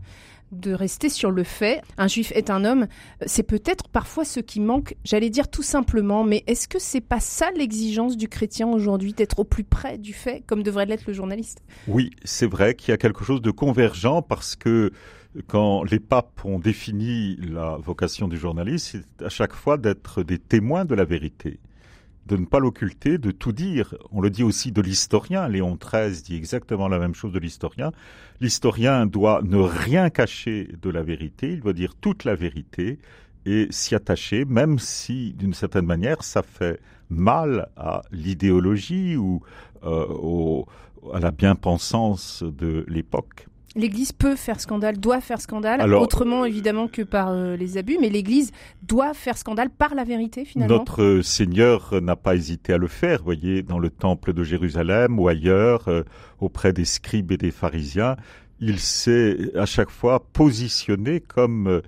[0.51, 2.87] de rester sur le fait, un juif est un homme,
[3.25, 7.19] c'est peut-être parfois ce qui manque, j'allais dire tout simplement, mais est-ce que c'est pas
[7.19, 11.13] ça l'exigence du chrétien aujourd'hui, d'être au plus près du fait, comme devrait l'être le
[11.13, 11.61] journaliste?
[11.87, 14.91] Oui, c'est vrai qu'il y a quelque chose de convergent parce que
[15.47, 20.39] quand les papes ont défini la vocation du journaliste, c'est à chaque fois d'être des
[20.39, 21.59] témoins de la vérité
[22.27, 23.95] de ne pas l'occulter, de tout dire.
[24.11, 25.47] On le dit aussi de l'historien.
[25.47, 27.91] Léon XIII dit exactement la même chose de l'historien.
[28.41, 32.99] L'historien doit ne rien cacher de la vérité, il doit dire toute la vérité
[33.45, 39.41] et s'y attacher, même si, d'une certaine manière, ça fait mal à l'idéologie ou
[39.85, 40.63] euh,
[41.13, 47.03] à la bien-pensance de l'époque l'Église peut faire scandale, doit faire scandale, autrement évidemment que
[47.03, 48.51] par euh, les abus, mais l'Église
[48.83, 50.79] doit faire scandale par la vérité finalement.
[50.79, 55.27] Notre Seigneur n'a pas hésité à le faire, voyez, dans le temple de Jérusalem ou
[55.27, 56.03] ailleurs, euh,
[56.39, 58.17] auprès des scribes et des pharisiens.
[58.59, 61.81] Il s'est à chaque fois positionné comme euh,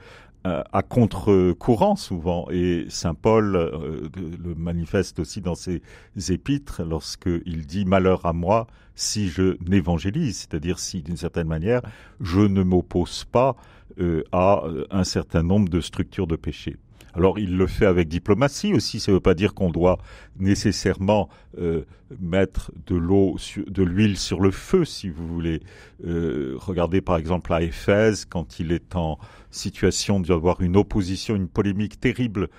[0.72, 2.48] à contre-courant souvent.
[2.52, 5.82] Et Saint Paul le manifeste aussi dans ses
[6.30, 11.82] épîtres lorsqu'il dit Malheur à moi si je n'évangélise, c'est-à-dire si d'une certaine manière
[12.20, 13.56] je ne m'oppose pas
[14.00, 16.78] euh, à euh, un certain nombre de structures de péché.
[17.14, 19.98] Alors il le fait avec diplomatie aussi, ça ne veut pas dire qu'on doit
[20.38, 21.86] nécessairement euh,
[22.20, 25.62] mettre de l'eau, de l'huile sur le feu, si vous voulez.
[26.04, 29.18] regardez par exemple à Éphèse, quand il est en
[29.52, 32.50] situation d'avoir une opposition, une polémique terrible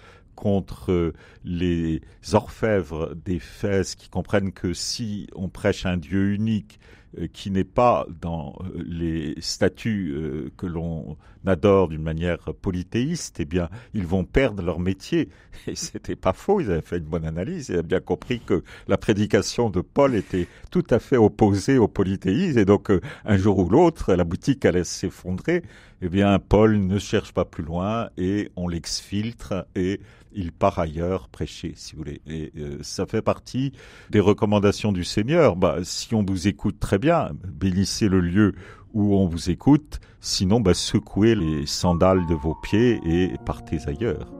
[0.40, 1.12] contre euh,
[1.44, 2.00] les
[2.32, 6.99] orfèvres d'Éphèse qui comprennent que si on prêche un Dieu unique euh,
[7.32, 13.68] qui n'est pas dans euh, les statuts que l'on adore d'une manière polythéiste, eh bien,
[13.94, 15.28] ils vont perdre leur métier.
[15.66, 18.62] Et c'était pas faux, ils avaient fait une bonne analyse, ils avaient bien compris que
[18.88, 22.90] la prédication de Paul était tout à fait opposée au polythéisme, et donc
[23.24, 25.62] un jour ou l'autre, la boutique allait s'effondrer.
[26.02, 30.00] Eh bien, Paul ne cherche pas plus loin et on l'exfiltre et
[30.32, 32.20] il part ailleurs prêcher, si vous voulez.
[32.26, 33.72] Et euh, ça fait partie
[34.10, 35.56] des recommandations du Seigneur.
[35.56, 38.54] Bah, si on vous écoute très bien, bénissez le lieu
[38.92, 40.00] où on vous écoute.
[40.20, 44.32] Sinon, bah, secouez les sandales de vos pieds et partez ailleurs.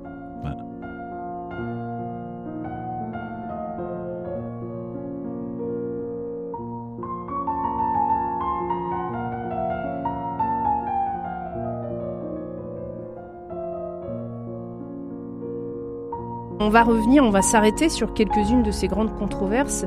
[16.62, 19.86] On va revenir, on va s'arrêter sur quelques-unes de ces grandes controverses.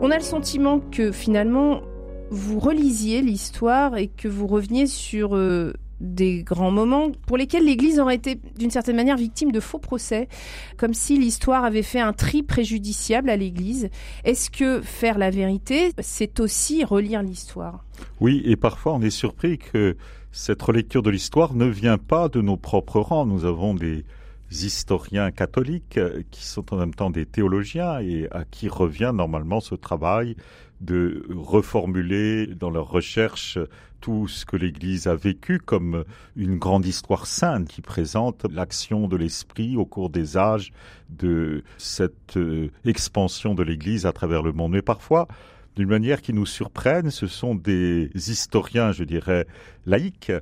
[0.00, 1.80] On a le sentiment que finalement,
[2.28, 8.00] vous relisiez l'histoire et que vous reveniez sur euh, des grands moments pour lesquels l'Église
[8.00, 10.28] aurait été d'une certaine manière victime de faux procès,
[10.76, 13.88] comme si l'histoire avait fait un tri préjudiciable à l'Église.
[14.24, 17.84] Est-ce que faire la vérité, c'est aussi relire l'histoire?
[18.20, 19.96] Oui, et parfois on est surpris que
[20.32, 23.24] cette relecture de l'histoire ne vient pas de nos propres rangs.
[23.24, 24.04] Nous avons des
[24.52, 25.98] historiens catholiques
[26.30, 30.36] qui sont en même temps des théologiens et à qui revient normalement ce travail
[30.80, 33.58] de reformuler dans leurs recherches
[34.00, 36.04] tout ce que l'Église a vécu comme
[36.36, 40.72] une grande histoire sainte qui présente l'action de l'Esprit au cours des âges
[41.08, 44.72] de cette euh, expansion de l'Église à travers le monde.
[44.72, 45.28] Mais parfois,
[45.76, 49.46] d'une manière qui nous surprenne, ce sont des historiens, je dirais,
[49.86, 50.32] laïcs,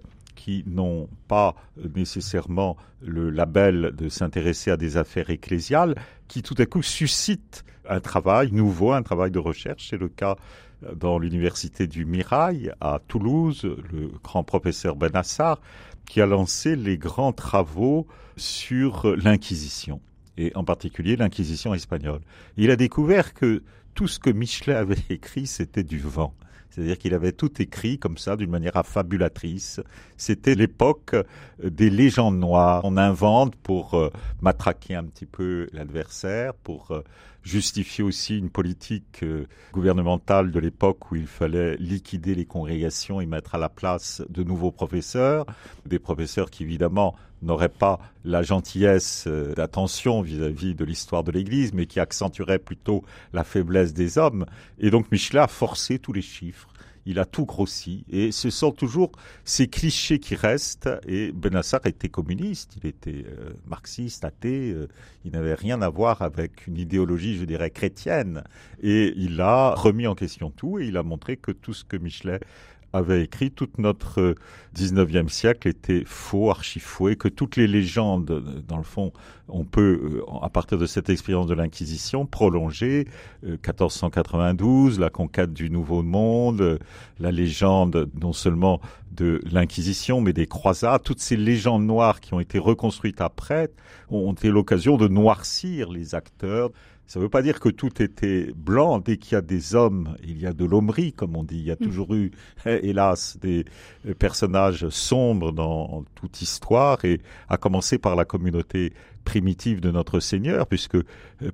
[0.40, 1.54] qui n'ont pas
[1.94, 5.94] nécessairement le label de s'intéresser à des affaires ecclésiales,
[6.28, 9.88] qui tout à coup suscitent un travail nouveau, un travail de recherche.
[9.90, 10.36] C'est le cas
[10.96, 15.60] dans l'université du Mirail à Toulouse, le grand professeur Benassar,
[16.06, 18.06] qui a lancé les grands travaux
[18.38, 20.00] sur l'Inquisition,
[20.38, 22.20] et en particulier l'Inquisition espagnole.
[22.56, 23.62] Il a découvert que
[23.94, 26.32] tout ce que Michelet avait écrit, c'était du vent.
[26.70, 29.80] C'est-à-dire qu'il avait tout écrit comme ça, d'une manière affabulatrice.
[30.16, 31.16] C'était l'époque
[31.62, 32.82] des légendes noires.
[32.84, 37.02] On invente pour euh, matraquer un petit peu l'adversaire, pour euh,
[37.42, 43.26] justifier aussi une politique euh, gouvernementale de l'époque où il fallait liquider les congrégations et
[43.26, 45.46] mettre à la place de nouveaux professeurs,
[45.86, 51.72] des professeurs qui évidemment n'auraient pas la gentillesse euh, d'attention vis-à-vis de l'histoire de l'Église,
[51.72, 54.46] mais qui accentueraient plutôt la faiblesse des hommes.
[54.78, 56.69] Et donc Michelet a forcé tous les chiffres
[57.06, 58.04] il a tout grossi.
[58.10, 59.12] Et ce sont toujours
[59.44, 60.90] ces clichés qui restent.
[61.06, 64.88] Et Benassar était communiste, il était euh, marxiste, athée, euh,
[65.24, 68.44] il n'avait rien à voir avec une idéologie, je dirais, chrétienne.
[68.82, 71.96] Et il a remis en question tout et il a montré que tout ce que
[71.96, 72.40] Michelet
[72.92, 74.34] avait écrit, toute notre
[74.76, 79.12] 19e siècle était faux, archi-faux, et que toutes les légendes, dans le fond,
[79.48, 83.06] on peut, euh, à partir de cette expérience de l'Inquisition, prolonger
[83.42, 86.78] 1492, euh, la conquête du Nouveau Monde, euh,
[87.18, 88.80] la légende non seulement
[89.12, 93.70] de l'Inquisition, mais des croisades, toutes ces légendes noires qui ont été reconstruites après
[94.08, 96.70] ont été l'occasion de noircir les acteurs
[97.10, 99.00] ça ne veut pas dire que tout était blanc.
[99.00, 101.58] Dès qu'il y a des hommes, il y a de l'hommerie, comme on dit.
[101.58, 101.84] Il y a mm.
[101.84, 102.30] toujours eu,
[102.66, 103.64] hélas, des
[104.06, 108.92] euh, personnages sombres dans toute histoire, et à commencer par la communauté
[109.24, 111.02] primitive de notre Seigneur, puisque euh,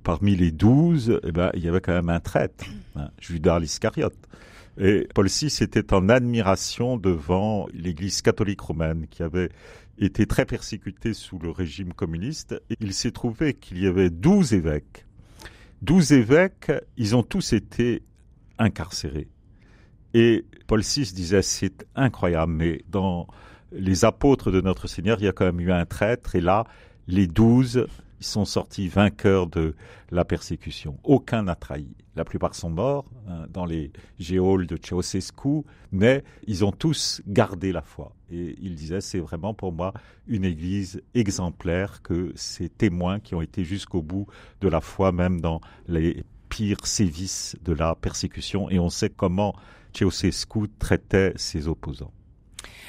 [0.03, 2.65] parmi les douze, eh ben, il y avait quand même un traître,
[2.95, 4.13] hein, Judas l'Iscariote.
[4.79, 9.49] Et Paul VI était en admiration devant l'Église catholique romaine qui avait
[9.97, 12.61] été très persécutée sous le régime communiste.
[12.69, 15.06] Et il s'est trouvé qu'il y avait douze évêques
[15.81, 18.01] Douze évêques, ils ont tous été
[18.57, 19.29] incarcérés.
[20.13, 23.27] Et Paul VI disait, c'est incroyable, mais dans
[23.71, 26.65] les apôtres de notre Seigneur, il y a quand même eu un traître, et là,
[27.07, 27.85] les douze,
[28.19, 29.75] ils sont sortis vainqueurs de
[30.11, 30.97] la persécution.
[31.03, 31.87] Aucun n'a trahi.
[32.15, 37.71] La plupart sont morts hein, dans les géoles de Ceausescu, mais ils ont tous gardé
[37.71, 38.15] la foi.
[38.31, 39.93] Et il disait, c'est vraiment pour moi
[40.27, 44.25] une église exemplaire que ces témoins qui ont été jusqu'au bout
[44.61, 48.69] de la foi, même dans les pires sévices de la persécution.
[48.69, 49.55] Et on sait comment
[49.93, 52.11] Ceausescu traitait ses opposants.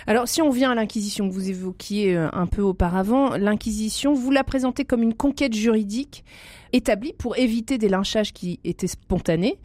[0.07, 4.31] Alors, si on vient à l'Inquisition que vous évoquiez euh, un peu auparavant, l'Inquisition, vous
[4.31, 6.25] la présentez comme une conquête juridique
[6.73, 9.59] établie pour éviter des lynchages qui étaient spontanés.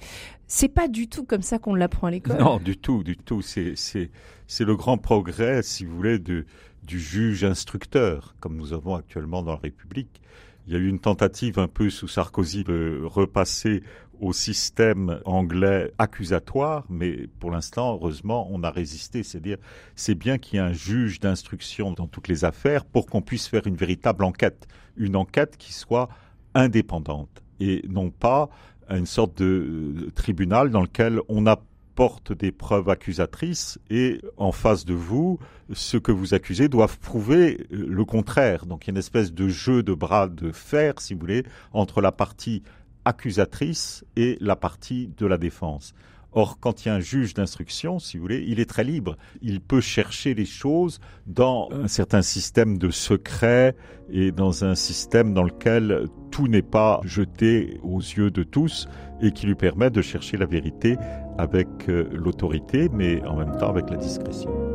[0.47, 2.37] C'est pas du tout comme ça qu'on l'apprend à l'école.
[2.39, 3.41] Non, du tout, du tout.
[3.41, 3.75] C'est,
[4.59, 6.45] le grand progrès, si vous voulez, du
[6.83, 10.21] juge instructeur, comme nous avons actuellement dans la République.
[10.67, 13.83] Il y a eu une tentative un peu sous Sarkozy de repasser
[14.23, 19.21] au système anglais accusatoire, mais pour l'instant, heureusement, on a résisté.
[19.21, 19.57] C'est-à-dire,
[19.95, 23.47] c'est bien qu'il y ait un juge d'instruction dans toutes les affaires pour qu'on puisse
[23.47, 26.07] faire une véritable enquête, une enquête qui soit
[26.55, 28.49] indépendante et non pas
[28.89, 34.93] une sorte de tribunal dans lequel on apporte des preuves accusatrices et en face de
[34.93, 35.39] vous,
[35.73, 38.65] ceux que vous accusez doivent prouver le contraire.
[38.65, 41.43] Donc il y a une espèce de jeu de bras de fer, si vous voulez,
[41.71, 42.63] entre la partie
[43.05, 45.93] accusatrice et la partie de la défense.
[46.35, 49.17] Or, quand il y a un juge d'instruction, si vous voulez, il est très libre.
[49.41, 53.75] Il peut chercher les choses dans un certain système de secret
[54.09, 58.87] et dans un système dans lequel tout n'est pas jeté aux yeux de tous
[59.21, 60.97] et qui lui permet de chercher la vérité
[61.37, 64.72] avec euh, l'autorité, mais en même temps avec la discrétion.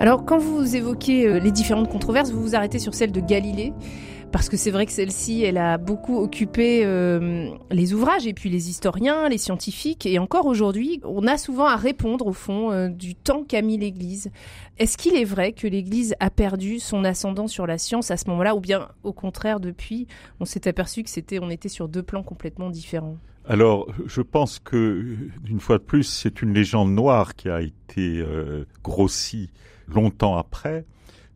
[0.00, 3.72] Alors, quand vous évoquez euh, les différentes controverses, vous vous arrêtez sur celle de Galilée.
[4.30, 8.48] parce que c'est vrai que celle-ci, elle a beaucoup occupé euh, les ouvrages et puis
[8.48, 12.88] les historiens, les scientifiques, et encore aujourd'hui, on a souvent à répondre au fond euh,
[12.88, 14.30] du temps qu'a mis l'Église.
[14.78, 18.28] Est-ce qu'il est vrai que l'Église a perdu son ascendant sur la science à ce
[18.30, 20.06] moment-là, ou bien au contraire depuis,
[20.38, 23.16] on s'est aperçu que c'était, on était sur deux plans complètement différents?
[23.46, 25.16] Alors, je pense que,
[25.48, 28.22] une fois de plus, c'est une légende noire qui a été
[28.84, 29.50] grossie
[29.92, 30.84] longtemps après.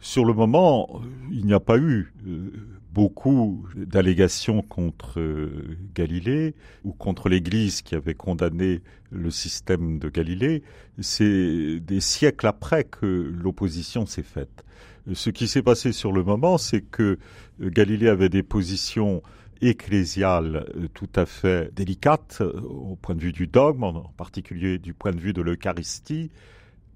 [0.01, 2.51] Sur le moment, il n'y a pas eu euh,
[2.93, 10.63] beaucoup d'allégations contre euh, Galilée ou contre l'Église qui avait condamné le système de Galilée.
[11.01, 14.65] C'est des siècles après que l'opposition s'est faite.
[15.13, 17.19] Ce qui s'est passé sur le moment, c'est que
[17.61, 19.23] Galilée avait des positions
[19.63, 24.79] ecclésiale euh, tout à fait délicate euh, au point de vue du dogme, en particulier
[24.79, 26.31] du point de vue de l'Eucharistie.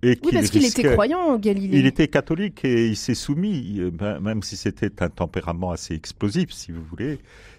[0.06, 1.78] Et oui, parce qu'il était croyant, Galilée.
[1.78, 6.52] Il était catholique et il s'est soumis, euh, même si c'était un tempérament assez explosif,
[6.52, 7.18] si vous voulez.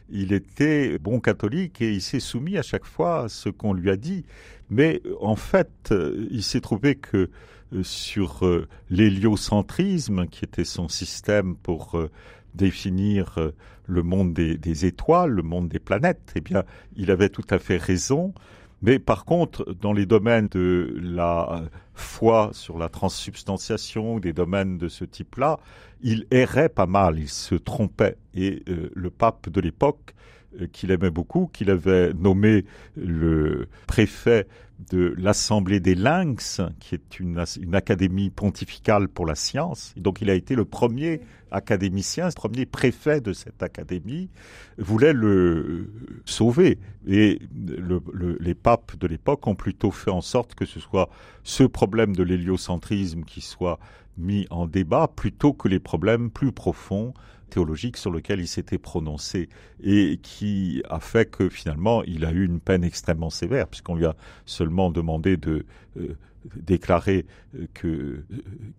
[0.10, 3.90] Il était bon catholique et il s'est soumis à chaque fois à ce qu'on lui
[3.90, 4.24] a dit.
[4.70, 5.94] Mais en fait,
[6.32, 7.30] il s'est trouvé que
[7.82, 8.50] sur
[8.90, 11.98] l'héliocentrisme, qui était son système pour
[12.58, 13.52] définir euh,
[13.86, 16.64] le monde des, étoiles, le monde des planètes, eh bien,
[16.98, 18.34] il avait tout à fait raison.
[18.82, 21.64] Mais par contre, dans les domaines de la
[21.94, 25.60] foi sur la transsubstantiation, des domaines de ce type-là,
[26.02, 28.18] il errait pas mal, il se trompait.
[28.36, 30.17] Et euh, le pape de l'époque, euh,
[30.72, 34.48] qu'il aimait beaucoup, qu'il avait nommé le préfet
[34.92, 39.94] de l'Assemblée des Lynx, qui est une, académie pontificale pour la science.
[39.98, 44.30] Et donc il a été le premier académicien, le premier préfet de cette académie,
[44.78, 45.90] voulait le
[46.26, 46.78] sauver.
[47.08, 48.02] Et le,
[48.40, 51.10] les papes de l'époque ont plutôt fait en sorte que ce soit
[51.44, 53.80] ce problème de l'héliocentrisme qui soit
[54.18, 57.14] mis en débat plutôt que les problèmes plus profonds
[57.50, 59.50] théologique sur lequel il s'était prononcé
[59.84, 64.06] et qui a fait que finalement il a eu une peine extrêmement sévère puisqu'on lui
[64.06, 65.66] a seulement demandé de
[65.98, 66.18] euh,
[66.56, 68.26] déclarer euh, euh,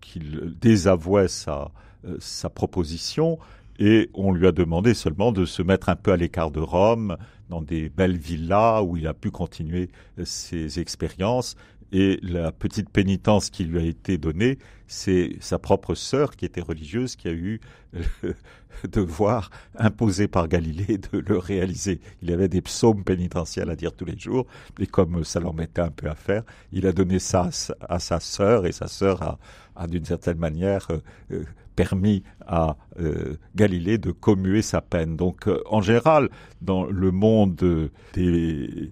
[0.01, 1.71] qu'il désavouait sa
[2.19, 3.39] sa proposition
[3.77, 7.17] et on lui a demandé seulement de se mettre un peu à l'écart de Rome,
[7.49, 9.89] dans des belles villas où il a pu continuer
[10.23, 11.57] ses expériences
[11.91, 16.61] et la petite pénitence qui lui a été donnée, c'est sa propre sœur qui était
[16.61, 17.61] religieuse qui a eu
[17.93, 18.35] le
[18.91, 22.01] devoir imposé par Galilée de le réaliser.
[22.21, 24.45] Il avait des psaumes pénitentiels à dire tous les jours,
[24.79, 27.49] et comme ça l'embêtait un peu à faire, il a donné ça
[27.81, 29.37] à sa sœur, et sa sœur
[29.75, 30.99] a, d'une certaine manière euh,
[31.31, 31.43] euh,
[31.75, 35.15] permis à euh, Galilée de commuer sa peine.
[35.15, 36.29] Donc, en général,
[36.61, 38.91] dans le monde des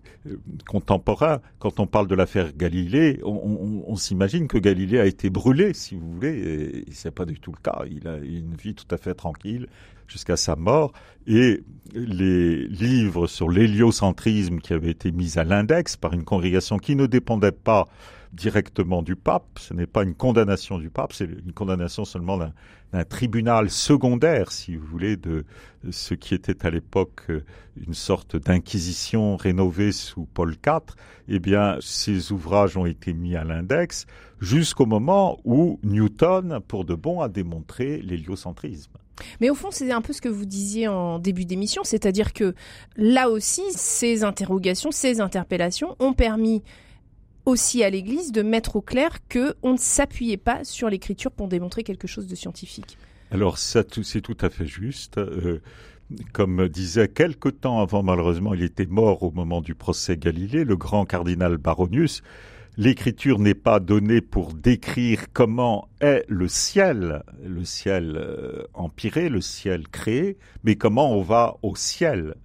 [0.69, 5.95] contemporains, quand on parle de l'affaire Galilée, on, s'imagine que Galilée a été brûlé, si
[5.95, 7.84] vous voulez, et c'est pas du tout le cas.
[7.89, 9.67] Il a une vie tout à fait tranquille
[10.08, 10.91] jusqu'à sa mort.
[11.28, 16.95] Et les livres sur l'héliocentrisme qui avaient été mis à l'index par une congrégation qui
[16.95, 17.88] ne dépendait pas
[18.38, 23.04] directement du pape, ce n'est pas une condamnation du pape, c'est une condamnation seulement d'un
[23.04, 25.43] tribunal secondaire, si vous voulez, de
[25.89, 27.43] ce qui était à l'époque euh,
[27.86, 30.95] une sorte d'inquisition rénovée sous Paul IV,
[31.28, 34.06] eh bien, ces ouvrages ont été mis à l'index
[34.39, 38.93] jusqu'au moment où Newton, pour de bon, a démontré l'héliocentrisme.
[39.41, 42.54] Mais au fond, c'est un peu ce que vous disiez en début d'émission, c'est-à-dire que
[42.95, 46.62] là aussi, ces interrogations, ces interpellations ont permis
[47.47, 51.47] aussi à l'Église de mettre au clair que on ne s'appuyait pas sur l'écriture pour
[51.47, 52.97] démontrer quelque chose de scientifique.
[53.31, 55.17] Alors c'est tout à fait juste.
[55.17, 55.62] Euh,
[56.33, 60.75] comme disait quelque temps avant, malheureusement, il était mort au moment du procès Galilée, le
[60.75, 62.21] grand cardinal Baronius.
[62.77, 69.41] L'écriture n'est pas donnée pour décrire comment est le ciel, le ciel euh, empiré, le
[69.41, 72.36] ciel créé, mais comment on va au ciel,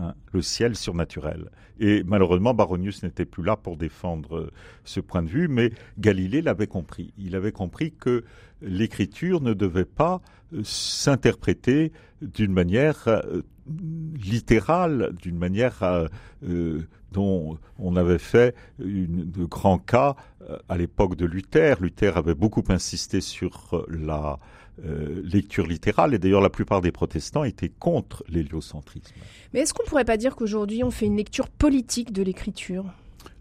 [0.00, 1.50] hein, le ciel surnaturel.
[1.80, 4.50] Et malheureusement, Baronius n'était plus là pour défendre euh,
[4.84, 7.14] ce point de vue, mais Galilée l'avait compris.
[7.16, 8.24] Il avait compris que
[8.60, 10.20] l'écriture ne devait pas
[10.52, 13.42] euh, s'interpréter d'une manière euh,
[14.22, 16.08] littérale, d'une manière
[17.12, 20.16] dont on avait fait de grands cas
[20.68, 21.80] à l'époque de Luther.
[21.80, 24.40] Luther avait beaucoup insisté sur la
[24.84, 29.14] euh, lecture littérale, et d'ailleurs la plupart des protestants étaient contre l'héliocentrisme.
[29.52, 32.84] Mais est-ce qu'on ne pourrait pas dire qu'aujourd'hui on fait une lecture politique de l'écriture?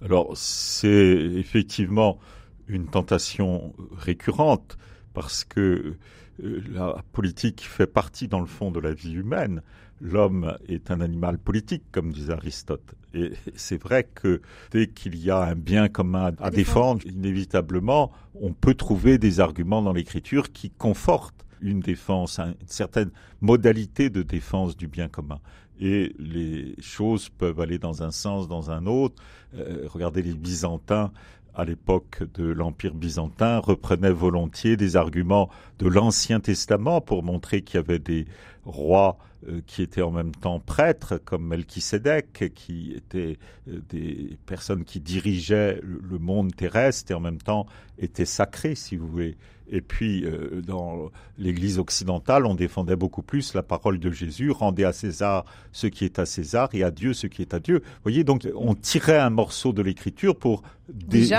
[0.02, 2.20] Alors c'est effectivement
[2.68, 4.78] une tentation récurrente,
[5.14, 5.96] parce que
[6.44, 9.62] euh, la politique fait partie dans le fond de la vie humaine.
[10.02, 12.96] L'homme est un animal politique, comme disait Aristote.
[13.14, 14.42] Et c'est vrai que
[14.72, 19.82] dès qu'il y a un bien commun à, défendre, inévitablement, on peut trouver des arguments
[19.82, 25.40] dans l'écriture qui confortent une défense, une certaine modalité de défense du bien commun.
[25.82, 29.22] Et les choses peuvent aller dans un sens, dans un autre.
[29.56, 31.12] Euh, regardez les Byzantins
[31.56, 37.76] à l'époque de l'Empire byzantin, reprenaient volontiers des arguments de l'Ancien Testament pour montrer qu'il
[37.76, 38.26] y avait des
[38.66, 43.38] rois euh, qui étaient en même temps prêtres, comme Melchisedec, qui étaient
[43.70, 47.66] euh, des personnes qui dirigeaient le monde terrestre et en même temps
[47.98, 49.38] étaient sacrés, si vous voulez.
[49.72, 54.84] Et puis, euh, dans l'Église occidentale, on défendait beaucoup plus la parole de Jésus, rendez
[54.84, 57.80] à César ce qui est à César et à Dieu ce qui est à Dieu.
[57.84, 61.30] Vous voyez, donc on tirait un morceau de l'Écriture pour des,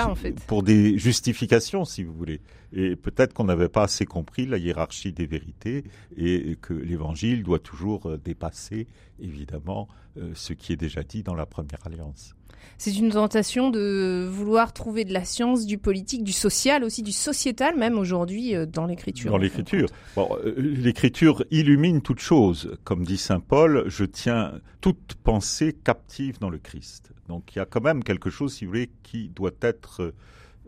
[0.47, 2.39] pour des justifications, si vous voulez.
[2.73, 5.83] Et peut-être qu'on n'avait pas assez compris la hiérarchie des vérités
[6.15, 8.87] et que l'Évangile doit toujours euh, dépasser,
[9.19, 9.89] évidemment,
[10.33, 12.35] ce qui est déjà dit dans la première alliance.
[12.77, 17.11] C'est une tentation de vouloir trouver de la science, du politique, du social aussi, du
[17.11, 19.31] sociétal même aujourd'hui euh, dans l'écriture.
[19.31, 19.87] Dans l'écriture.
[20.15, 22.75] Bon, l'écriture illumine toute chose.
[22.83, 27.11] Comme dit Saint Paul, je tiens toute pensée captive dans le Christ.
[27.27, 30.13] Donc il y a quand même quelque chose, si vous voulez, qui doit être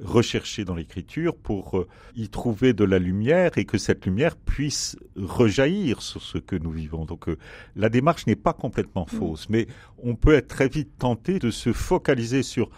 [0.02, 4.98] rechercher dans l'écriture pour euh, y trouver de la lumière et que cette lumière puisse
[5.16, 7.06] rejaillir sur ce que nous vivons.
[7.06, 7.38] Donc euh,
[7.76, 9.16] la démarche n'est pas complètement mm.
[9.16, 9.68] fausse, mais
[10.02, 12.70] on peut être très vite tenté de se focaliser sur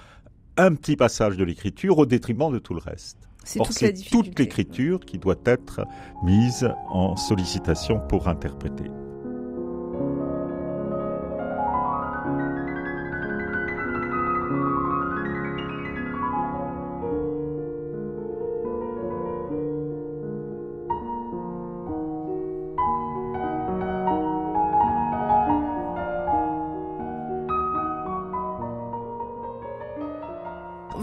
[0.57, 3.17] un petit passage de l'écriture au détriment de tout le reste.
[3.43, 5.81] C'est toute, toute l'écriture qui doit être
[6.23, 8.85] mise en sollicitation pour interpréter.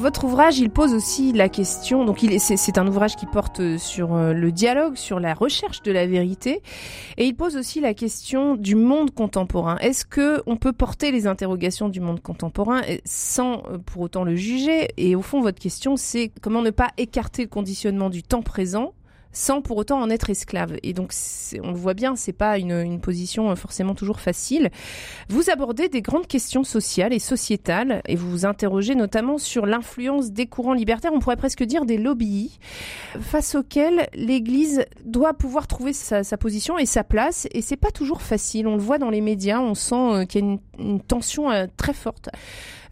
[0.02, 2.04] Votre ouvrage, il pose aussi la question.
[2.04, 6.06] Donc, c'est un ouvrage qui porte sur euh, le dialogue, sur la recherche de la
[6.06, 6.60] vérité,
[7.16, 9.78] et il pose aussi la question du monde contemporain.
[9.78, 14.34] Est-ce que on peut porter les interrogations du monde contemporain sans euh, pour autant le
[14.34, 14.88] juger?
[14.96, 18.94] Et au fond, votre question, c'est comment ne pas écarter le conditionnement du temps présent
[19.32, 20.76] sans pour autant en être esclave.
[20.82, 21.12] Et donc,
[21.62, 24.70] on le voit bien, c'est pas une, position euh, forcément toujours facile.
[25.28, 30.30] Vous abordez des grandes questions sociales et sociétales, et vous vous interrogez notamment sur l'influence
[30.30, 32.58] des courants libertaires, on pourrait presque dire des lobbies,
[33.20, 37.46] face auxquels l'Église doit pouvoir trouver sa, position et sa place.
[37.52, 38.66] Et c'est pas toujours facile.
[38.66, 41.50] On le voit dans les médias, on sent euh, qu'il y a une, une tension
[41.50, 42.28] euh, très forte.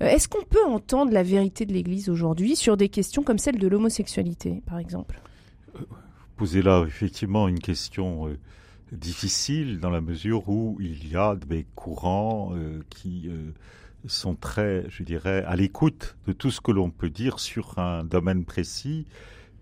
[0.01, 3.69] Est-ce qu'on peut entendre la vérité de l'Église aujourd'hui sur des questions comme celle de
[3.69, 5.21] l'homosexualité, par exemple?
[6.41, 8.39] Posez là effectivement une question euh,
[8.93, 13.51] difficile dans la mesure où il y a des courants euh, qui euh,
[14.07, 18.05] sont très, je dirais, à l'écoute de tout ce que l'on peut dire sur un
[18.05, 19.05] domaine précis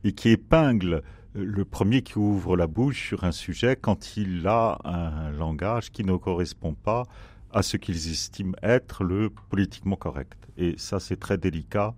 [0.05, 1.03] et qui épinglent
[1.35, 6.05] le premier qui ouvre la bouche sur un sujet quand il a un langage qui
[6.05, 7.03] ne correspond pas
[7.53, 10.39] à ce qu'ils estiment être le politiquement correct.
[10.57, 11.97] Et ça, c'est très délicat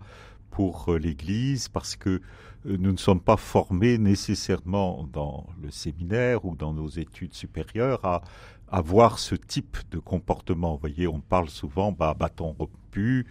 [0.50, 2.22] pour l'Église parce que
[2.64, 8.22] nous ne sommes pas formés nécessairement dans le séminaire ou dans nos études supérieures à
[8.68, 10.74] avoir ce type de comportement.
[10.74, 13.26] Vous voyez, on parle souvent bah, bâton rompu,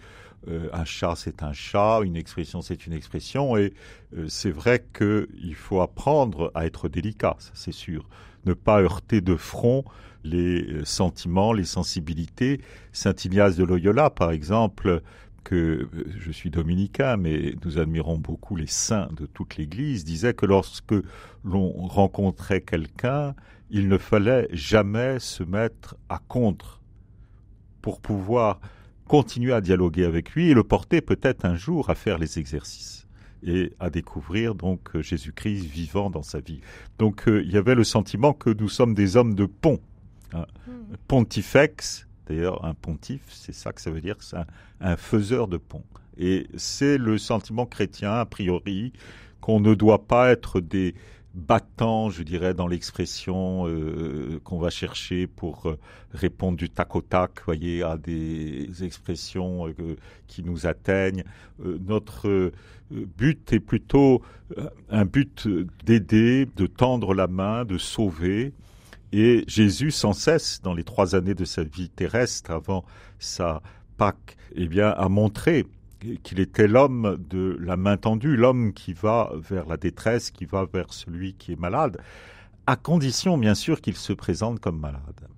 [0.48, 3.72] euh, un chat c'est un chat, une expression c'est une expression, et
[4.16, 8.08] euh, c'est vrai qu'il faut apprendre à être délicat, c'est sûr.
[8.46, 9.84] Ne pas heurter de front
[10.24, 12.60] les sentiments, les sensibilités.
[12.92, 15.02] Saint Ignace de Loyola, par exemple,
[15.44, 15.88] que euh,
[16.18, 20.94] je suis dominicain, mais nous admirons beaucoup les saints de toute l'Église, disait que lorsque
[21.44, 23.34] l'on rencontrait quelqu'un,
[23.70, 26.80] il ne fallait jamais se mettre à contre
[27.82, 28.60] pour pouvoir
[29.06, 33.06] continuer à dialoguer avec lui et le porter peut-être un jour à faire les exercices
[33.42, 36.60] et à découvrir donc Jésus-Christ vivant dans sa vie.
[36.98, 39.80] Donc euh, il y avait le sentiment que nous sommes des hommes de pont,
[40.32, 40.46] hein.
[40.66, 40.96] hmm.
[41.08, 44.36] pontifex, D'ailleurs, un pontife, c'est ça que ça veut dire, c'est
[44.80, 45.82] un, faiseur de pont.
[46.16, 48.92] Et c'est le sentiment chrétien, a priori,
[49.40, 50.94] qu'on ne doit pas être des
[51.34, 55.76] battants, je dirais, dans l'expression euh, qu'on va chercher pour euh,
[56.12, 59.96] répondre du tac au tac, voyez, à des expressions euh,
[60.28, 61.24] qui nous atteignent.
[61.58, 62.52] notre
[62.92, 64.22] but est plutôt
[64.88, 65.48] un but
[65.84, 68.52] d'aider, de tendre la main, de sauver.
[69.12, 72.84] Et Jésus, sans cesse, dans les trois années de sa vie terrestre, avant
[73.18, 73.62] sa
[73.96, 75.66] Pâque, eh bien, a montré
[76.22, 80.64] qu'il était l'homme de la main tendue, l'homme qui va vers la détresse, qui va
[80.72, 81.98] vers celui qui est malade,
[82.66, 85.28] à condition, bien sûr, qu'il se présente comme malade.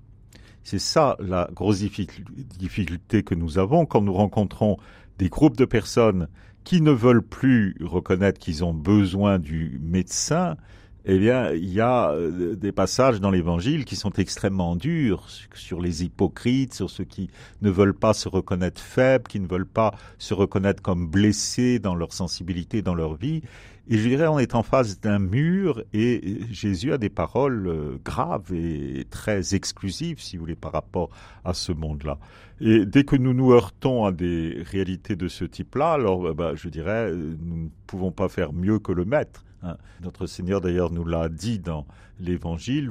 [0.65, 4.77] C'est ça la grosse difficulté que nous avons quand nous rencontrons
[5.19, 6.29] des groupes de personnes
[6.65, 10.57] qui ne veulent plus reconnaître qu'ils ont besoin du médecin,
[11.05, 15.81] eh bien, il y a euh, des passages dans l'Évangile qui sont extrêmement durs sur
[15.81, 17.29] les hypocrites, sur ceux qui
[17.61, 21.97] ne veulent pas se reconnaître faibles, qui ne veulent pas se reconnaître comme blessés dans
[21.97, 23.43] leur sensibilité, dans leur vie.
[23.89, 27.99] Et je dirais, on est en face d'un mur et Jésus a des paroles euh,
[28.05, 31.11] graves et très exclusives, si vous voulez, par rapport
[31.45, 32.19] à ce monde-là.
[32.61, 36.69] Et dès que nous nous heurtons à des réalités de ce type-là, alors, bah, je
[36.69, 39.45] dirais, nous ne pouvons pas faire mieux que le maître.
[39.63, 39.77] Hein.
[40.03, 41.87] Notre Seigneur d'ailleurs nous l'a dit dans
[42.21, 42.91] l'Évangile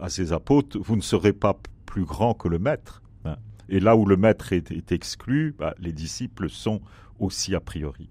[0.00, 3.02] à ses apôtres, vous ne serez pas plus grand que le Maître.
[3.24, 3.36] Hein.
[3.68, 6.80] Et là où le Maître est, exclu, bah, les disciples sont
[7.18, 8.08] aussi a priori.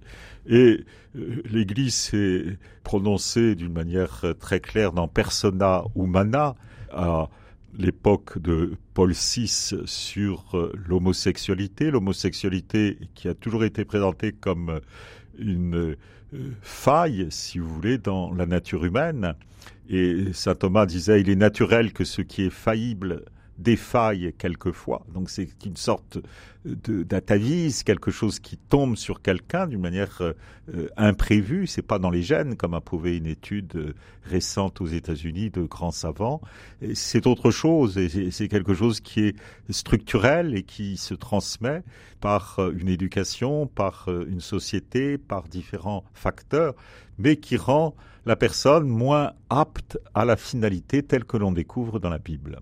[0.48, 0.86] Et
[1.16, 6.56] euh, l'Église s'est prononcée d'une manière très claire dans Persona Humana
[6.92, 7.30] à
[7.78, 9.48] l'époque de Paul VI
[9.86, 14.80] sur euh, l'homosexualité, l'homosexualité qui a toujours été présentée comme
[15.38, 15.96] une
[16.62, 19.36] faille, si vous voulez, dans la nature humaine.
[19.90, 23.26] Et saint Thomas disait, il est naturel que ce qui est faillible
[23.58, 25.06] défaille quelquefois.
[25.14, 26.18] Donc c'est une sorte
[26.66, 30.34] d'atavisme, quelque chose qui tombe sur quelqu'un d'une manière euh,
[30.74, 31.66] euh, imprévue.
[31.66, 33.94] C'est pas dans les gènes, comme a prouvé une étude euh,
[34.24, 36.42] récente aux États-Unis de grands savants.
[36.94, 39.36] C'est autre chose, et c'est quelque chose qui est
[39.70, 41.84] structurel et qui se transmet
[42.20, 46.76] par une éducation, par une société, par différents facteurs,
[47.18, 47.96] mais qui rend
[48.28, 52.60] la personne moins apte à la finalité telle que l'on découvre dans la Bible.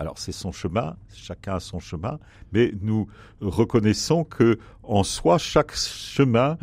[0.00, 2.18] Alors c'est son chemin, chacun a son chemin,
[2.52, 3.06] mais nous
[3.42, 6.56] reconnaissons que en soi chaque chemin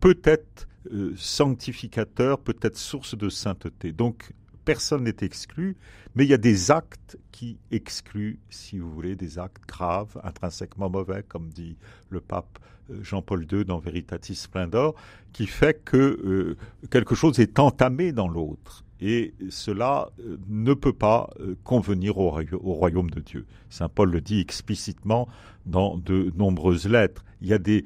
[0.00, 3.92] peut être euh, sanctificateur, peut être source de sainteté.
[3.92, 4.32] Donc
[4.64, 5.76] personne n'est exclu,
[6.16, 10.90] mais il y a des actes qui excluent, si vous voulez, des actes graves, intrinsèquement
[10.90, 11.76] mauvais, comme dit
[12.08, 12.58] le pape
[12.90, 14.96] euh, Jean-Paul II dans Veritatis Splendor,
[15.32, 16.56] qui fait que euh,
[16.90, 22.30] quelque chose est entamé dans l'autre et cela euh, ne peut pas euh, convenir au,
[22.30, 23.46] royaume de Dieu.
[23.70, 25.28] Saint Paul le dit explicitement
[25.66, 27.24] dans de nombreuses lettres.
[27.40, 27.84] Il y a des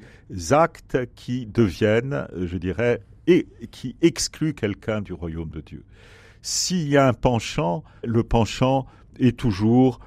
[0.51, 5.83] actes qui deviennent, euh, je dirais, et qui excluent quelqu'un du royaume de Dieu.
[6.41, 8.85] S'il y a un penchant, le penchant
[9.19, 9.99] est toujours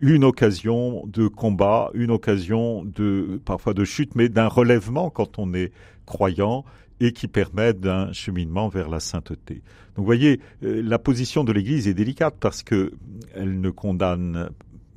[0.00, 5.54] une occasion de combat, une occasion de parfois de chute, mais d'un relèvement quand on
[5.54, 5.72] est
[6.04, 6.64] croyant
[7.00, 9.54] et qui permettent d'un cheminement vers la sainteté.
[9.94, 12.92] Donc vous voyez, euh, la position de l'Église est délicate parce que
[13.34, 14.50] elle ne condamne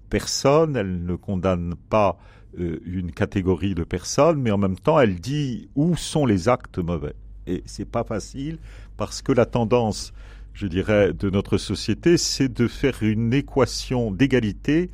[0.10, 2.18] personne, elle ne condamne pas
[2.60, 6.80] euh, une catégorie de personnes, mais en même temps, elle dit où sont les actes
[6.80, 7.14] mauvais.
[7.48, 8.58] Et c'est pas facile
[8.98, 10.14] parce que la tendance,
[10.54, 14.90] je dirais, de notre société, c'est de faire une équation d'égalité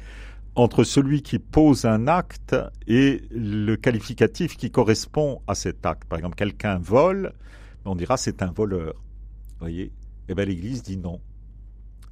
[0.55, 2.55] entre celui qui pose un acte
[2.87, 6.05] et le qualificatif qui correspond à cet acte.
[6.05, 7.33] Par exemple, quelqu'un vole,
[7.83, 8.93] on dira c'est un voleur.
[9.59, 9.91] Voyez?
[10.27, 11.19] Eh bien, l'Église dit non.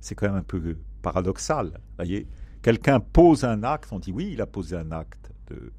[0.02, 1.80] C'est quand même un peu paradoxal.
[1.98, 2.28] Voyez?
[2.62, 5.32] Quelqu'un pose un acte, on dit oui, il a posé un acte.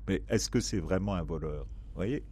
[0.08, 1.66] Mais est-ce que c'est vraiment un voleur?
[1.94, 2.24] Voyez?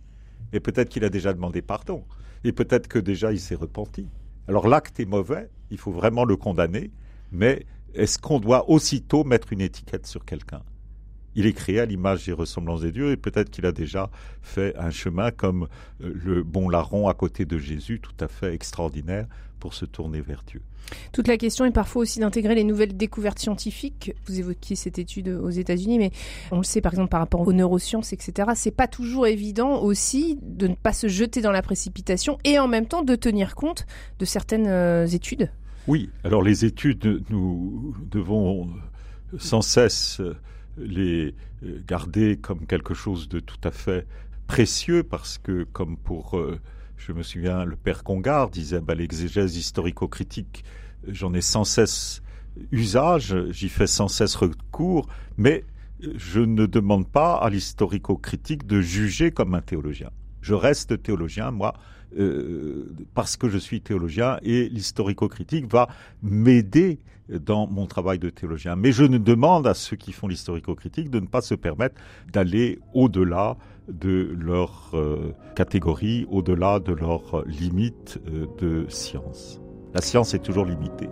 [0.53, 2.05] Et peut-être qu'il a déjà demandé pardon.
[2.45, 4.09] Et peut-être que déjà il s'est repenti.
[4.49, 6.91] Alors l'acte est mauvais, il faut vraiment le condamner,
[7.31, 7.65] mais
[7.95, 10.63] est-ce qu'on doit aussitôt mettre une étiquette sur quelqu'un?
[11.35, 14.11] Il est créé à l'image et ressemblance des dieux et peut-être qu'il a déjà
[14.43, 15.67] fait un chemin comme
[16.03, 19.27] euh, le bon larron à côté de Jésus, tout à fait extraordinaire
[19.59, 20.61] pour se tourner vers Dieu.
[21.13, 24.13] Toute la question est parfois aussi d'intégrer les nouvelles découvertes scientifiques.
[24.27, 26.11] Vous évoquiez cette étude aux États-Unis, mais
[26.51, 28.51] on le sait par exemple par rapport aux neurosciences, etc.
[28.57, 32.69] C'est pas toujours évident aussi de ne pas se jeter dans la précipitation et en
[32.69, 33.87] même temps de tenir compte
[34.19, 35.51] de certaines euh, études.
[35.89, 38.71] Oui, alors les études, nous devons
[39.39, 40.21] sans cesse
[40.79, 41.35] les
[41.87, 44.07] garder comme quelque chose de tout à fait
[44.47, 46.61] précieux parce que, comme pour, euh,
[46.97, 50.65] je me souviens, le père Congar disait, bah, l'exégèse historico-critique,
[51.09, 52.23] j'en ai sans cesse
[52.71, 55.65] usage, j'y fais sans cesse recours, mais
[56.01, 60.11] je ne demande pas à l'historico-critique de juger comme un théologien.
[60.43, 61.75] Je reste théologien, moi,
[62.19, 65.89] euh, parce que je suis théologien et l'historico-critique va
[66.23, 66.99] m'aider
[67.29, 68.77] dans mon travail de théologien.
[68.77, 71.97] Mais je ne demande à ceux qui font l'historico-critique de ne pas se permettre
[72.33, 73.57] d'aller au-delà
[73.89, 79.61] de leur euh, catégorie, au-delà de leurs limites euh, de science.
[79.95, 81.09] La science est toujours limitée.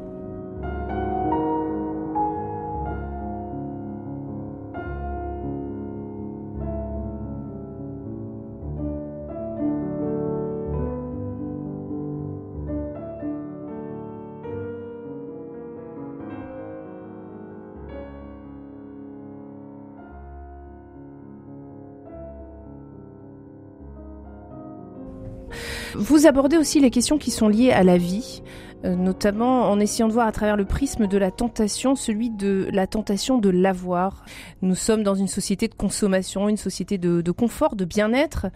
[26.11, 28.43] Vous abordez aussi les questions qui sont liées à la vie.
[28.85, 32.67] Euh, notamment en essayant de voir à travers le prisme de la tentation, celui de
[32.73, 34.25] la tentation de l'avoir.
[34.61, 38.49] Nous sommes dans une société de consommation, une société de, confort, de bien-être.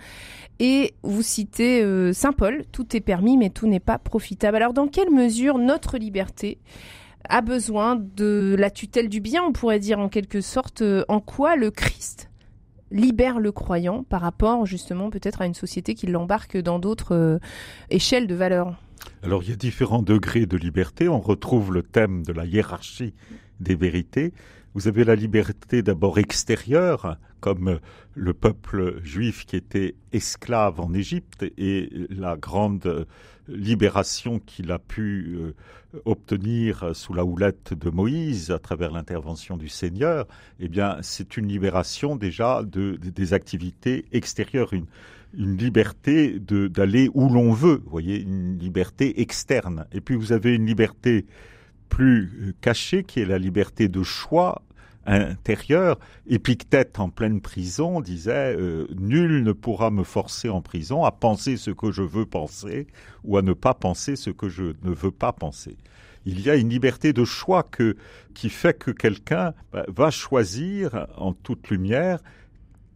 [0.59, 4.57] Et vous citez euh, Saint Paul, tout est permis mais tout n'est pas profitable.
[4.57, 6.59] Alors dans quelle mesure notre liberté
[7.29, 11.21] a besoin de la tutelle du bien, on pourrait dire en quelque sorte, euh, en
[11.21, 12.31] quoi le Christ
[12.95, 17.39] libère le croyant par rapport justement peut-être à une société qui l'embarque dans d'autres
[17.91, 18.75] échelles de valeurs
[19.23, 21.09] alors il y a différents degrés de liberté.
[21.09, 23.15] On retrouve le thème de la hiérarchie
[23.61, 24.33] des vérités.
[24.75, 27.79] Vous avez la liberté d'abord extérieure, comme
[28.15, 33.07] le peuple juif qui était esclave en Égypte et la grande
[33.47, 35.53] libération qu'il a pu euh,
[36.05, 40.27] obtenir sous la houlette de Moïse à travers l'intervention du Seigneur,
[40.59, 44.87] eh bien, c'est une libération déjà de, des activités extérieures, une,
[45.37, 49.85] liberté d'aller où l'on veut, voyez, une liberté externe.
[49.91, 51.27] Et puis vous avez une liberté
[51.89, 54.63] plus cachée qui est la liberté de choix
[55.07, 55.99] intérieur.
[56.27, 61.57] Épictète, en pleine prison, disait euh, Nul ne pourra me forcer en prison à penser
[61.57, 62.87] ce que je veux penser
[63.23, 65.77] ou à ne pas penser ce que je ne veux pas penser.
[66.27, 67.69] Il y a une liberté de choix
[68.33, 72.19] qui fait que quelqu'un bah, va choisir en toute lumière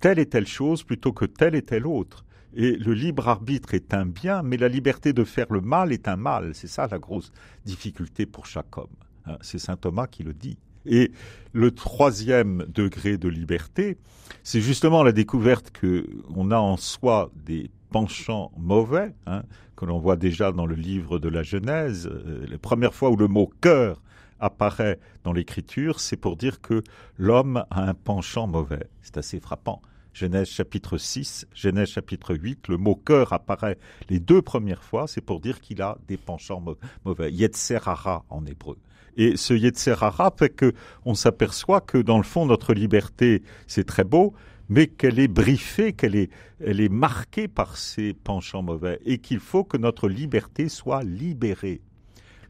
[0.00, 2.24] telle et telle chose plutôt que telle et telle autre.
[2.58, 6.08] Et le libre arbitre est un bien, mais la liberté de faire le mal est
[6.08, 6.56] un mal.
[6.56, 7.30] C'est ça la grosse
[7.64, 8.88] difficulté pour chaque homme.
[9.26, 9.38] Hein.
[9.42, 10.58] C'est saint Thomas qui le dit.
[10.84, 11.12] Et
[11.52, 13.96] le troisième degré de liberté,
[14.42, 16.04] c'est justement la découverte que
[16.34, 19.44] on a en soi des penchants mauvais, hein,
[19.76, 22.10] que l'on voit déjà dans le livre de la Genèse.
[22.12, 24.02] Euh, la première fois où le mot cœur
[24.40, 26.82] apparaît dans l'écriture, c'est pour dire que
[27.18, 28.88] l'homme a un penchant mauvais.
[29.02, 29.80] C'est assez frappant.
[30.18, 33.78] Genèse chapitre 6, Genèse chapitre 8, le mot cœur apparaît
[34.10, 36.60] les deux premières fois, c'est pour dire qu'il a des penchants
[37.04, 37.30] mauvais.
[37.30, 38.78] Yetzerara en hébreu.
[39.16, 40.72] Et ce Yetzerara fait que
[41.04, 44.34] on s'aperçoit que dans le fond notre liberté c'est très beau,
[44.68, 49.38] mais qu'elle est briefée, qu'elle est, elle est marquée par ces penchants mauvais, et qu'il
[49.38, 51.80] faut que notre liberté soit libérée.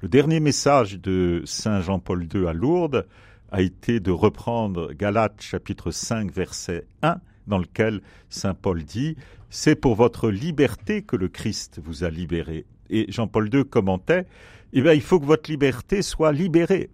[0.01, 3.07] Le dernier message de Saint Jean-Paul II à Lourdes
[3.53, 9.17] a été de reprendre Galates chapitre 5 verset 1 dans lequel Saint Paul dit
[9.51, 12.67] C'est pour votre liberté que le Christ vous a libéré.
[12.91, 14.27] Et Jean-Paul II commentait
[14.73, 16.91] Eh bien, il faut que votre liberté soit libérée.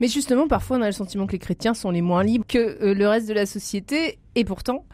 [0.00, 2.82] Mais justement, parfois, on a le sentiment que les chrétiens sont les moins libres que
[2.82, 4.86] euh, le reste de la société, et pourtant,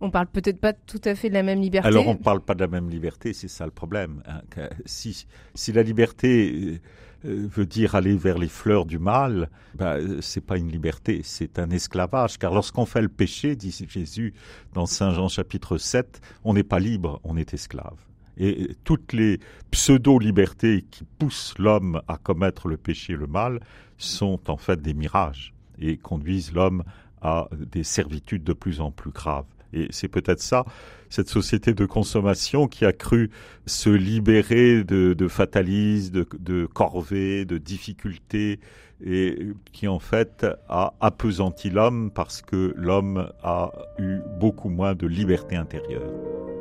[0.00, 1.88] on parle peut-être pas tout à fait de la même liberté.
[1.88, 4.22] Alors, on ne parle pas de la même liberté, c'est ça le problème.
[4.26, 4.42] Hein,
[4.84, 6.80] si, si la liberté euh,
[7.24, 11.70] veut dire aller vers les fleurs du mal, bah, c'est pas une liberté, c'est un
[11.70, 12.38] esclavage.
[12.38, 14.34] Car lorsqu'on fait le péché, dit Jésus
[14.72, 17.96] dans Saint Jean chapitre 7, on n'est pas libre, on est esclave.
[18.36, 19.38] Et toutes les
[19.70, 23.60] pseudo-libertés qui poussent l'homme à commettre le péché et le mal
[23.96, 26.82] sont en fait des mirages et conduisent l'homme
[27.22, 29.46] à des servitudes de plus en plus graves.
[29.74, 30.64] Et c'est peut-être ça,
[31.10, 33.30] cette société de consommation qui a cru
[33.66, 38.60] se libérer de, de fatalisme, de, de corvées, de difficultés,
[39.04, 45.06] et qui en fait a appesanti l'homme parce que l'homme a eu beaucoup moins de
[45.06, 46.53] liberté intérieure.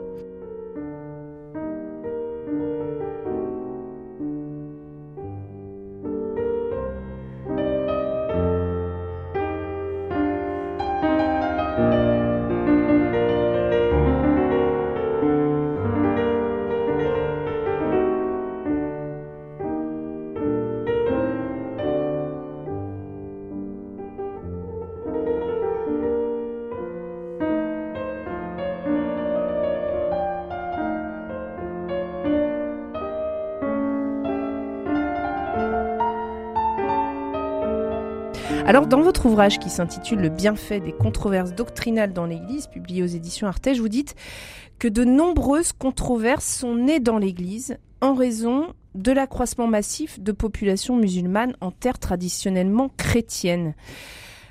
[38.74, 43.06] Alors, dans votre ouvrage qui s'intitule Le bienfait des controverses doctrinales dans l'Église, publié aux
[43.06, 44.16] éditions Artege, vous dites
[44.80, 50.96] que de nombreuses controverses sont nées dans l'Église en raison de l'accroissement massif de populations
[50.96, 53.76] musulmanes en terre traditionnellement chrétienne.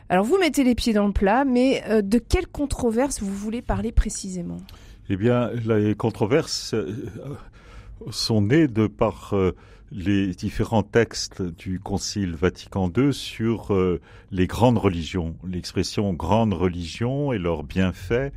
[0.08, 3.60] Alors, vous mettez les pieds dans le plat, mais euh, de quelles controverses vous voulez
[3.60, 4.58] parler précisément?
[5.10, 6.94] Eh bien, les controverses euh,
[8.12, 9.56] sont nées de par euh,
[9.94, 15.36] les différents textes du Concile Vatican II sur euh, les grandes religions.
[15.46, 18.32] L'expression grande religion et leurs bienfaits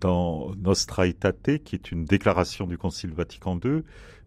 [0.00, 3.82] dans Nostra Aetate, qui est une déclaration du Concile Vatican II,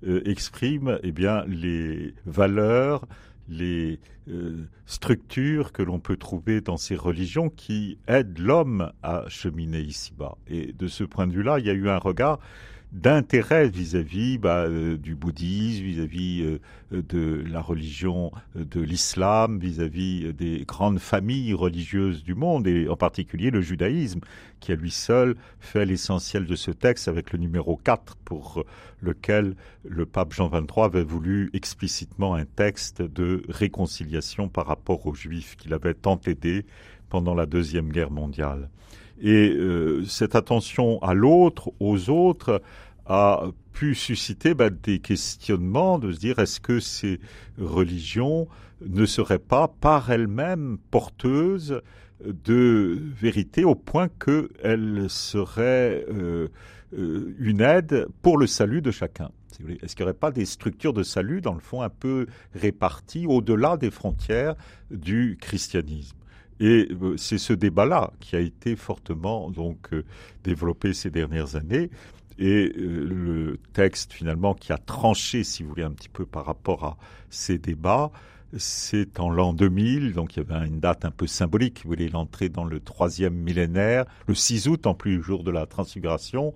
[0.05, 3.07] euh, exprime eh bien les valeurs,
[3.49, 3.99] les
[4.29, 10.37] euh, structures que l'on peut trouver dans ces religions qui aident l'homme à cheminer ici-bas.
[10.47, 12.39] Et de ce point de vue-là, il y a eu un regard
[12.97, 20.63] d'intérêt vis-à-vis bah, euh, du bouddhisme, vis-à-vis euh, de la religion de l'islam, vis-à-vis des
[20.65, 24.21] grandes familles religieuses du monde, et en particulier le judaïsme,
[24.59, 28.63] qui à lui seul fait l'essentiel de ce texte avec le numéro 4 pour
[29.01, 35.13] lequel le pape Jean XXIII avait voulu explicitement un texte de réconciliation par rapport aux
[35.13, 36.65] juifs qu'il avait tant aidé
[37.09, 38.69] pendant la Deuxième Guerre mondiale.
[39.21, 42.61] Et euh, cette attention à l'autre, aux autres,
[43.07, 43.43] a
[43.73, 47.19] pu susciter bah, des questionnements de se dire est-ce que ces
[47.57, 48.47] religions
[48.85, 51.81] ne seraient pas par elles-mêmes porteuses
[52.23, 56.47] de vérité au point qu'elles seraient euh,
[56.97, 59.29] euh, une aide pour le salut de chacun?
[59.81, 63.25] Est-ce qu'il n'y aurait pas des structures de salut, dans le fond, un peu réparties
[63.25, 64.55] au-delà des frontières
[64.91, 66.17] du christianisme?
[66.59, 69.91] Et euh, c'est ce débat-là qui a été fortement donc
[70.43, 71.89] développé ces dernières années.
[72.39, 76.45] Et euh, le texte finalement qui a tranché, si vous voulez, un petit peu par
[76.45, 76.97] rapport à
[77.29, 78.11] ces débats,
[78.57, 82.09] c'est en l'an 2000, donc il y avait une date un peu symbolique, vous voulez,
[82.09, 86.53] l'entrée dans le troisième millénaire, le 6 août, en plus jour de la transfiguration,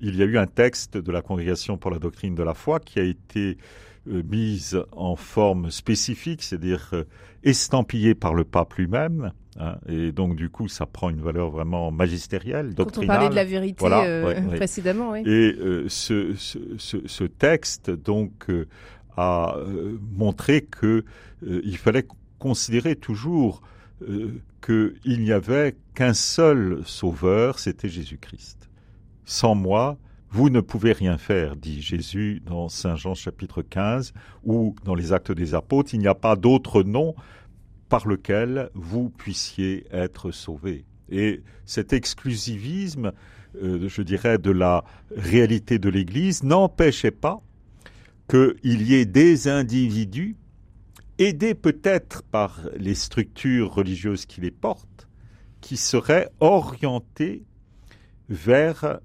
[0.00, 2.78] il y a eu un texte de la Congrégation pour la doctrine de la foi
[2.78, 3.56] qui a été
[4.06, 6.92] mise en forme spécifique, c'est-à-dire
[7.44, 11.90] estampillé par le pape lui-même, Hein, et donc, du coup, ça prend une valeur vraiment
[11.90, 13.06] magistérielle, doctrinale.
[13.06, 15.22] Quand on parlait de la vérité euh, précédemment, oui.
[15.26, 18.66] Et euh, ce, ce, ce, texte, donc, euh,
[19.16, 19.56] a
[20.16, 21.04] montré que
[21.42, 22.06] il fallait
[22.38, 23.60] considérer toujours
[24.64, 28.70] qu'il n'y avait qu'un seul sauveur, c'était Jésus-Christ.
[29.26, 29.98] Sans moi,
[30.30, 35.12] vous ne pouvez rien faire, dit Jésus dans Saint Jean chapitre 15, ou dans les
[35.12, 37.14] actes des apôtres, il n'y a pas d'autre nom
[37.92, 40.86] par lequel vous puissiez être sauvé.
[41.10, 43.12] Et cet exclusivisme,
[43.62, 44.82] euh, je dirais, de la
[45.14, 47.42] réalité de l'Église n'empêchait pas
[48.30, 50.36] qu'il y ait des individus,
[51.18, 55.06] aidés peut-être par les structures religieuses qui les portent,
[55.60, 57.44] qui seraient orientés
[58.30, 59.00] vers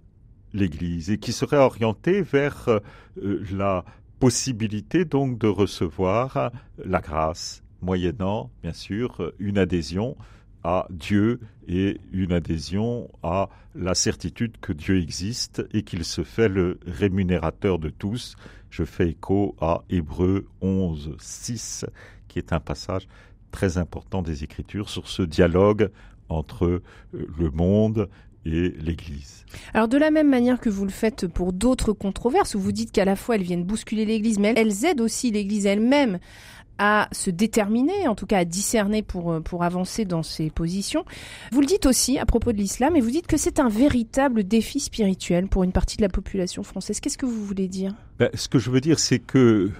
[0.54, 3.84] l'Église et qui seraient orientés vers euh, la
[4.22, 10.16] possibilité donc de recevoir la grâce moyennant, bien sûr, une adhésion
[10.64, 16.50] à Dieu et une adhésion à la certitude que Dieu existe et qu'il se fait
[16.50, 18.36] le rémunérateur de tous.
[18.70, 21.86] Je fais écho à Hébreu 11, 6,
[22.28, 23.08] qui est un passage
[23.52, 25.90] très important des Écritures sur ce dialogue
[26.30, 28.10] entre euh, le monde
[28.46, 29.46] et l'Église.
[29.74, 32.92] Alors de la même manière que vous le faites pour d'autres controverses, où vous dites
[32.92, 36.20] qu'à la fois elles viennent bousculer l'Église, mais elles aident aussi l'Église elle-même
[36.78, 41.06] à se déterminer, en tout cas à discerner pour, euh, pour avancer dans ses positions.
[41.52, 44.44] Vous le dites aussi à propos de l'islam, et vous dites que c'est un véritable
[44.44, 47.00] défi spirituel pour une partie de la population française.
[47.00, 47.94] Qu'est-ce que vous voulez dire?
[48.20, 49.72] Ben, Ce que je veux dire, c'est que,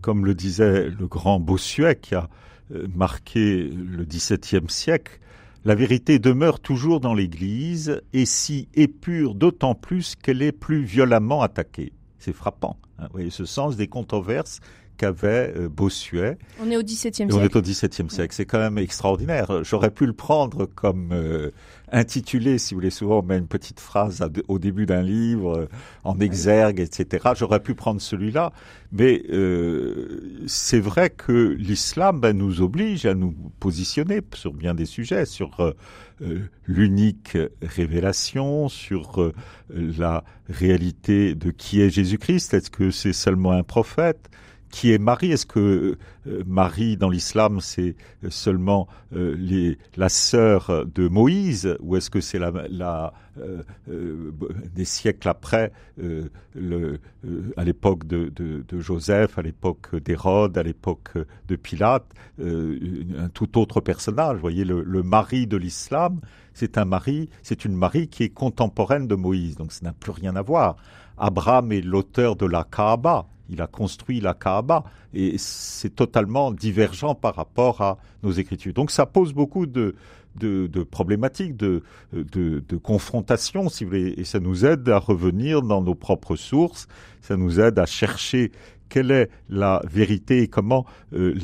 [0.00, 2.28] comme le disait le grand Bossuet, qui a
[2.74, 5.20] euh, marqué le XVIIe siècle,
[5.64, 11.42] la vérité demeure toujours dans l'Église, et si épure d'autant plus qu'elle est plus violemment
[11.42, 11.92] attaquée.
[12.18, 12.76] C'est frappant.
[12.98, 14.60] Hein, vous voyez ce sens des controverses
[14.96, 16.38] qu'avait euh, Bossuet.
[16.60, 17.34] On est au XVIIe siècle.
[17.34, 18.34] On est au XVIIe siècle.
[18.34, 19.64] C'est quand même extraordinaire.
[19.64, 21.50] J'aurais pu le prendre comme euh,
[21.92, 22.90] intitulé, si vous voulez.
[22.90, 25.68] Souvent, on met une petite phrase au début d'un livre, euh,
[26.04, 27.30] en exergue, etc.
[27.36, 28.52] J'aurais pu prendre celui-là.
[28.92, 29.22] Mais
[30.46, 35.74] c'est vrai que l'islam ben, nous oblige à nous positionner sur bien des sujets, sur
[36.66, 39.32] l'unique révélation, sur
[39.68, 42.54] la réalité de qui est Jésus-Christ.
[42.54, 44.30] Est-ce que c'est seulement un prophète?
[44.76, 45.96] Qui est Marie Est-ce que
[46.26, 47.96] euh, Marie dans l'islam c'est
[48.28, 53.62] seulement euh, la sœur de Moïse ou est-ce que c'est la, euh,
[54.74, 55.72] des siècles après
[57.56, 58.30] à l'époque de,
[58.78, 61.12] Joseph, à l'époque d'Hérode, à l'époque
[61.48, 62.04] de Pilate,
[62.38, 64.34] un tout autre personnage?
[64.34, 66.20] Vous voyez le, le mari de l'islam,
[66.52, 70.12] c'est un mari, c'est une Marie qui est contemporaine de Moïse, donc ça n'a plus
[70.12, 70.76] rien à voir.
[71.16, 74.84] Abraham est l'auteur de la Kaaba, il a construit la Kaaba
[75.14, 78.72] et c'est totalement divergent par rapport à nos écritures.
[78.72, 79.94] Donc ça pose beaucoup de,
[80.36, 81.82] de, problématiques, de,
[82.12, 86.36] de, de confrontations, si vous voulez, et ça nous aide à revenir dans nos propres
[86.36, 86.88] sources,
[87.20, 88.52] ça nous aide à chercher
[88.88, 91.34] quelle est la vérité et comment euh,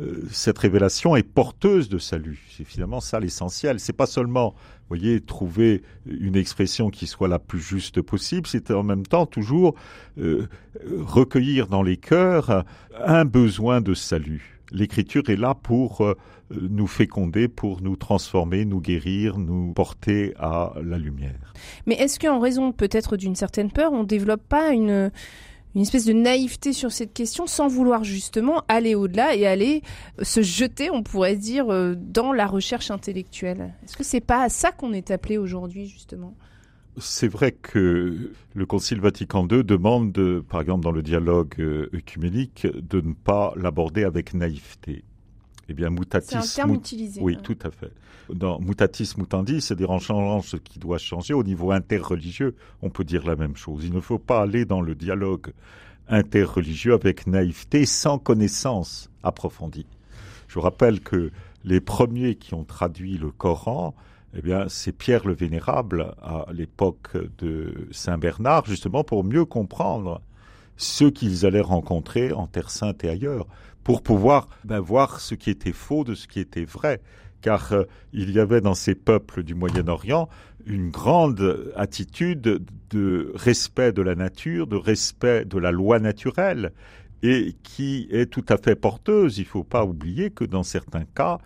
[0.00, 2.44] euh, cette révélation est porteuse de salut.
[2.56, 3.80] C'est finalement ça l'essentiel.
[3.80, 4.54] C'est pas seulement
[4.88, 9.74] voyez, trouver une expression qui soit la plus juste possible, c'est en même temps toujours
[10.18, 10.46] euh,
[11.00, 12.64] recueillir dans les cœurs
[13.04, 16.04] un besoin de salut l'écriture est là pour
[16.50, 21.54] nous féconder, pour nous transformer, nous guérir, nous porter à la lumière.
[21.86, 25.12] Mais est-ce qu'en raison peut-être d'une certaine peur, on ne développe pas une,
[25.76, 29.82] une espèce de naïveté sur cette question sans vouloir justement aller au-delà et aller
[30.22, 34.48] se jeter, on pourrait dire, euh, dans la recherche intellectuelle Est-ce que c'est pas à
[34.48, 36.34] ça qu'on est appelé aujourd'hui justement?
[36.96, 42.66] C'est vrai que le Concile Vatican II demande, par exemple dans le dialogue euh, œcuménique,
[42.66, 45.04] de ne pas l'aborder avec naïveté.
[45.68, 46.28] Eh bien, mutatis.
[46.28, 47.20] C'est un terme utilisé.
[47.20, 47.92] Oui, tout à fait.
[48.32, 53.04] Dans mutatis mutandis, c'est-à-dire en changeant ce qui doit changer au niveau interreligieux, on peut
[53.04, 53.84] dire la même chose.
[53.84, 55.52] Il ne faut pas aller dans le dialogue
[56.08, 59.86] interreligieux avec naïveté, sans connaissance approfondie.
[60.48, 61.30] Je vous rappelle que
[61.64, 63.94] les premiers qui ont traduit le Coran
[64.38, 70.20] eh bien, c'est Pierre le Vénérable à l'époque de Saint Bernard, justement pour mieux comprendre
[70.76, 73.46] ce qu'ils allaient rencontrer en Terre Sainte et ailleurs,
[73.86, 77.00] pour pouvoir ben, voir ce qui était faux de ce qui était vrai.
[77.40, 80.28] Car euh, il y avait dans ces peuples du Moyen-Orient
[80.66, 86.72] une grande attitude de respect de la nature, de respect de la loi naturelle,
[87.22, 89.38] et qui est tout à fait porteuse.
[89.38, 91.38] Il ne faut pas oublier que dans certains cas,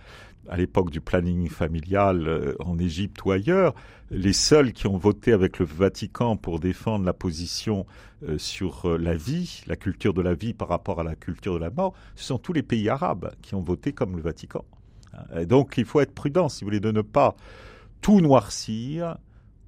[0.48, 3.74] à l'époque du planning familial euh, en Égypte ou ailleurs,
[4.10, 7.86] les seuls qui ont voté avec le Vatican pour défendre la position
[8.26, 11.54] euh, sur euh, la vie, la culture de la vie par rapport à la culture
[11.54, 14.64] de la mort, ce sont tous les pays arabes qui ont voté comme le Vatican.
[15.48, 17.34] Donc il faut être prudent, si vous voulez, de ne pas
[18.00, 19.18] tout noircir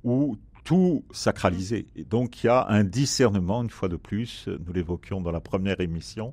[0.04, 1.88] ou tout sacraliser.
[2.08, 5.80] Donc il y a un discernement, une fois de plus, nous l'évoquions dans la première
[5.80, 6.32] émission,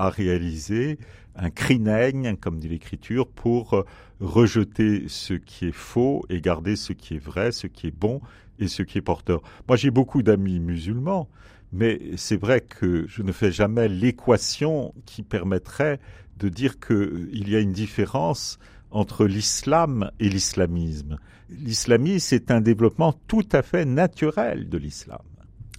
[0.00, 0.98] à réaliser
[1.36, 3.84] un crineigne, comme dit l'Écriture, pour euh,
[4.18, 8.22] rejeter ce qui est faux et garder ce qui est vrai, ce qui est bon
[8.58, 9.42] et ce qui est porteur.
[9.68, 11.28] Moi, j'ai beaucoup d'amis musulmans,
[11.72, 16.00] mais c'est vrai que je ne fais jamais l'équation qui permettrait
[16.38, 18.58] de dire qu'il y a une différence
[18.90, 21.18] entre l'islam et l'islamisme.
[21.50, 25.20] L'islamisme est un développement tout à fait naturel de l'islam.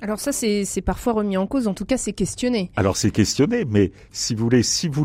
[0.03, 2.71] Alors ça, c'est parfois remis en cause, en tout cas c'est questionné.
[2.75, 4.49] Alors c'est questionné, mais si vous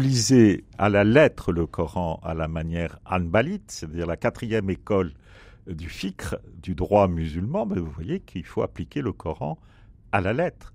[0.00, 5.12] lisez à la lettre le Coran à la manière anbalite, c'est-à-dire la quatrième école
[5.66, 9.58] du fikr, du droit musulman, ben vous voyez qu'il faut appliquer le Coran
[10.12, 10.72] à la lettre.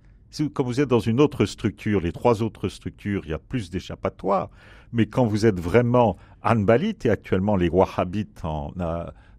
[0.54, 3.72] Quand vous êtes dans une autre structure, les trois autres structures, il y a plus
[3.72, 4.50] d'échappatoires.
[4.94, 8.72] Mais quand vous êtes vraiment anbalite, et actuellement les wahhabites en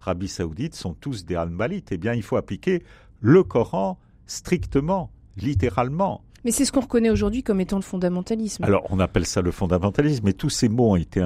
[0.01, 2.83] Arabie saoudite sont tous des anbalites, eh bien il faut appliquer
[3.21, 3.97] le Coran
[4.33, 6.21] strictement, littéralement.
[6.43, 8.65] Mais c'est ce qu'on reconnaît aujourd'hui comme étant le fondamentalisme.
[8.65, 11.21] Alors, on appelle ça le fondamentalisme, mais tous ces mots ont été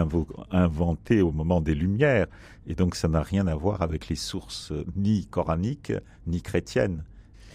[0.51, 2.28] inventés au moment des Lumières,
[2.68, 5.93] et donc ça n'a rien à voir avec les sources ni coraniques,
[6.28, 7.03] ni chrétiennes.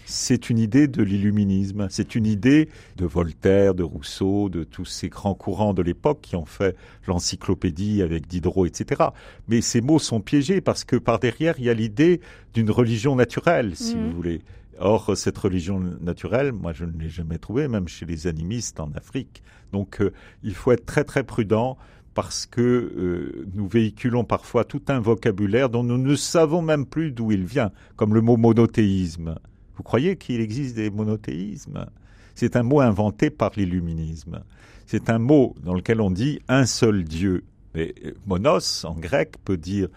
[0.05, 5.07] C'est une idée de l'illuminisme, c'est une idée de Voltaire, de Rousseau, de tous ces
[5.07, 6.75] grands courants de l'époque qui ont fait
[7.07, 9.03] l'encyclopédie avec Diderot, etc.
[9.47, 12.19] Mais ces mots sont piégés parce que par derrière, il y a l'idée
[12.53, 14.03] d'une religion naturelle, si mmh.
[14.03, 14.41] vous voulez.
[14.79, 18.91] Or, cette religion naturelle, moi, je ne l'ai jamais trouvée, même chez les animistes en
[18.93, 19.43] Afrique.
[19.71, 20.11] Donc, euh,
[20.43, 21.77] il faut être très très prudent
[22.13, 27.11] parce que euh, nous véhiculons parfois tout un vocabulaire dont nous ne savons même plus
[27.11, 29.35] d'où il vient, comme le mot monothéisme.
[29.75, 31.87] Vous croyez qu'il existe des monothéismes?
[32.35, 34.43] C'est un mot inventé par l'illuminisme.
[34.85, 37.43] C'est un mot dans lequel on dit un seul Dieu.
[37.73, 39.87] Mais euh, monos en grec peut dire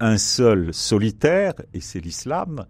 [0.00, 2.64] un seul solitaire, et c'est l'islam,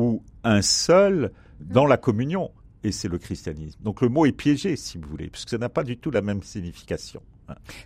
[0.00, 2.50] ou un seul dans la communion,
[2.84, 3.78] et c'est le christianisme.
[3.82, 6.22] Donc le mot est piégé, si vous voulez, puisque ça n'a pas du tout la
[6.22, 7.20] même signification.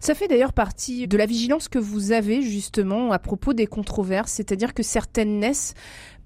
[0.00, 4.32] Ça fait d'ailleurs partie de la vigilance que vous avez justement à propos des controverses,
[4.32, 5.74] c'est-à-dire que certaines naissent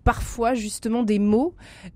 [0.05, 1.55] parfois justement des mots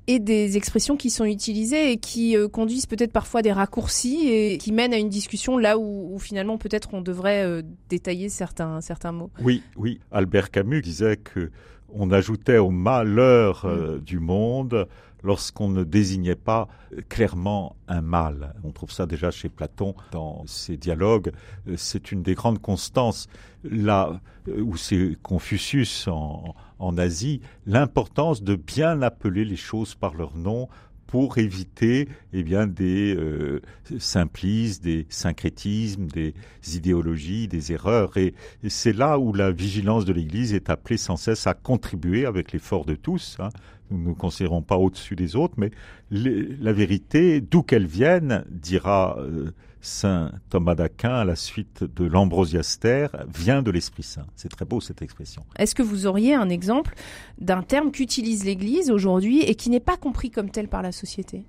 [0.08, 4.58] et des expressions qui sont utilisées et qui euh, conduisent peut-être parfois des raccourcis et
[4.58, 9.12] qui mènent à une discussion là où, finalement peut-être on devrait euh, détailler certains, certains
[9.12, 9.30] mots.
[9.40, 10.00] Oui, oui.
[10.10, 11.52] Albert Camus disait que
[11.94, 14.00] on ajoutait au malheur euh, mm.
[14.00, 14.88] du monde
[15.22, 16.68] lorsqu'on ne désignait pas
[17.08, 18.54] clairement un mal.
[18.64, 21.32] On trouve ça déjà chez Platon dans ses dialogues.
[21.68, 23.28] Euh, c'est une des grandes constances.
[23.62, 30.14] Là euh, où c'est Confucius en, en Asie, l'importance de bien appeler les choses par
[30.14, 30.68] leur nom
[31.10, 36.34] pour éviter eh bien, des euh, des syncrétismes, des
[36.72, 38.16] idéologies, des erreurs.
[38.16, 38.32] Et,
[38.68, 42.84] c'est là où la vigilance de l'Église est appelée sans cesse à contribuer avec l'effort
[42.84, 43.36] de tous.
[43.40, 43.48] Hein.
[43.90, 45.72] Nous ne nous considérons pas au-dessus des autres, mais
[46.12, 49.50] la vérité, d'où qu'elle vienne, dira euh,
[49.80, 54.26] Saint Thomas d'Aquin à la suite de l'Ambrosiaster, vient de l'Esprit Saint.
[54.36, 55.44] C'est très beau cette expression.
[55.56, 56.94] Est-ce que vous auriez un exemple
[57.38, 61.44] d'un terme qu'utilise l'Église aujourd'hui et qui n'est pas compris comme tel par la société?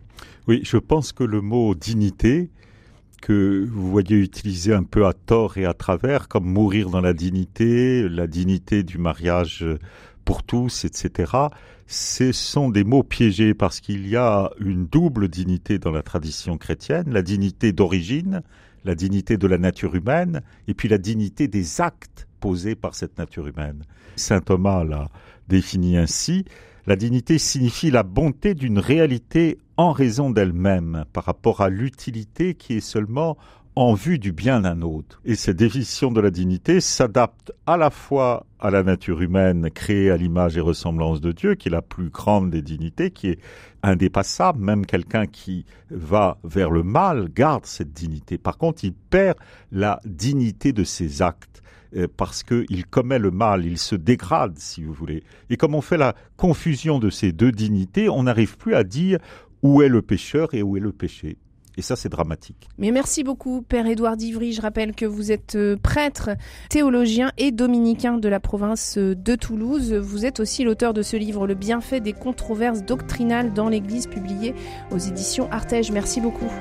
[0.47, 2.49] Oui, je pense que le mot dignité
[3.21, 7.13] que vous voyez utiliser un peu à tort et à travers, comme mourir dans la
[7.13, 9.65] dignité, la dignité du mariage
[10.25, 11.31] pour tous, etc.
[11.93, 16.57] Ce sont des mots piégés parce qu'il y a une double dignité dans la tradition
[16.57, 18.43] chrétienne, la dignité d'origine,
[18.85, 23.17] la dignité de la nature humaine, et puis la dignité des actes posés par cette
[23.17, 23.83] nature humaine.
[24.15, 25.09] Saint Thomas l'a
[25.49, 26.45] défini ainsi,
[26.87, 32.75] la dignité signifie la bonté d'une réalité en raison d'elle-même par rapport à l'utilité qui
[32.75, 33.37] est seulement
[33.75, 35.21] en vue du bien d'un autre.
[35.23, 40.11] Et cette définition de la dignité s'adapte à la fois à la nature humaine créée
[40.11, 43.39] à l'image et ressemblance de Dieu, qui est la plus grande des dignités, qui est
[43.81, 44.59] indépassable.
[44.59, 48.37] Même quelqu'un qui va vers le mal garde cette dignité.
[48.37, 49.37] Par contre, il perd
[49.71, 51.63] la dignité de ses actes
[51.95, 55.23] euh, parce qu'il commet le mal, il se dégrade, si vous voulez.
[55.49, 59.19] Et comme on fait la confusion de ces deux dignités, on n'arrive plus à dire
[59.63, 61.37] où est le pécheur et où est le péché.
[61.81, 62.69] Et ça, c'est dramatique.
[62.77, 64.53] Mais merci beaucoup, Père Édouard d'Ivry.
[64.53, 66.29] Je rappelle que vous êtes euh, prêtre,
[66.69, 69.91] théologien et dominicain de la province euh, de Toulouse.
[69.91, 74.53] Vous êtes aussi l'auteur de ce livre, Le bienfait des controverses doctrinales dans l'Église, publié
[74.91, 75.89] aux éditions Artege.
[75.91, 76.51] Merci beaucoup.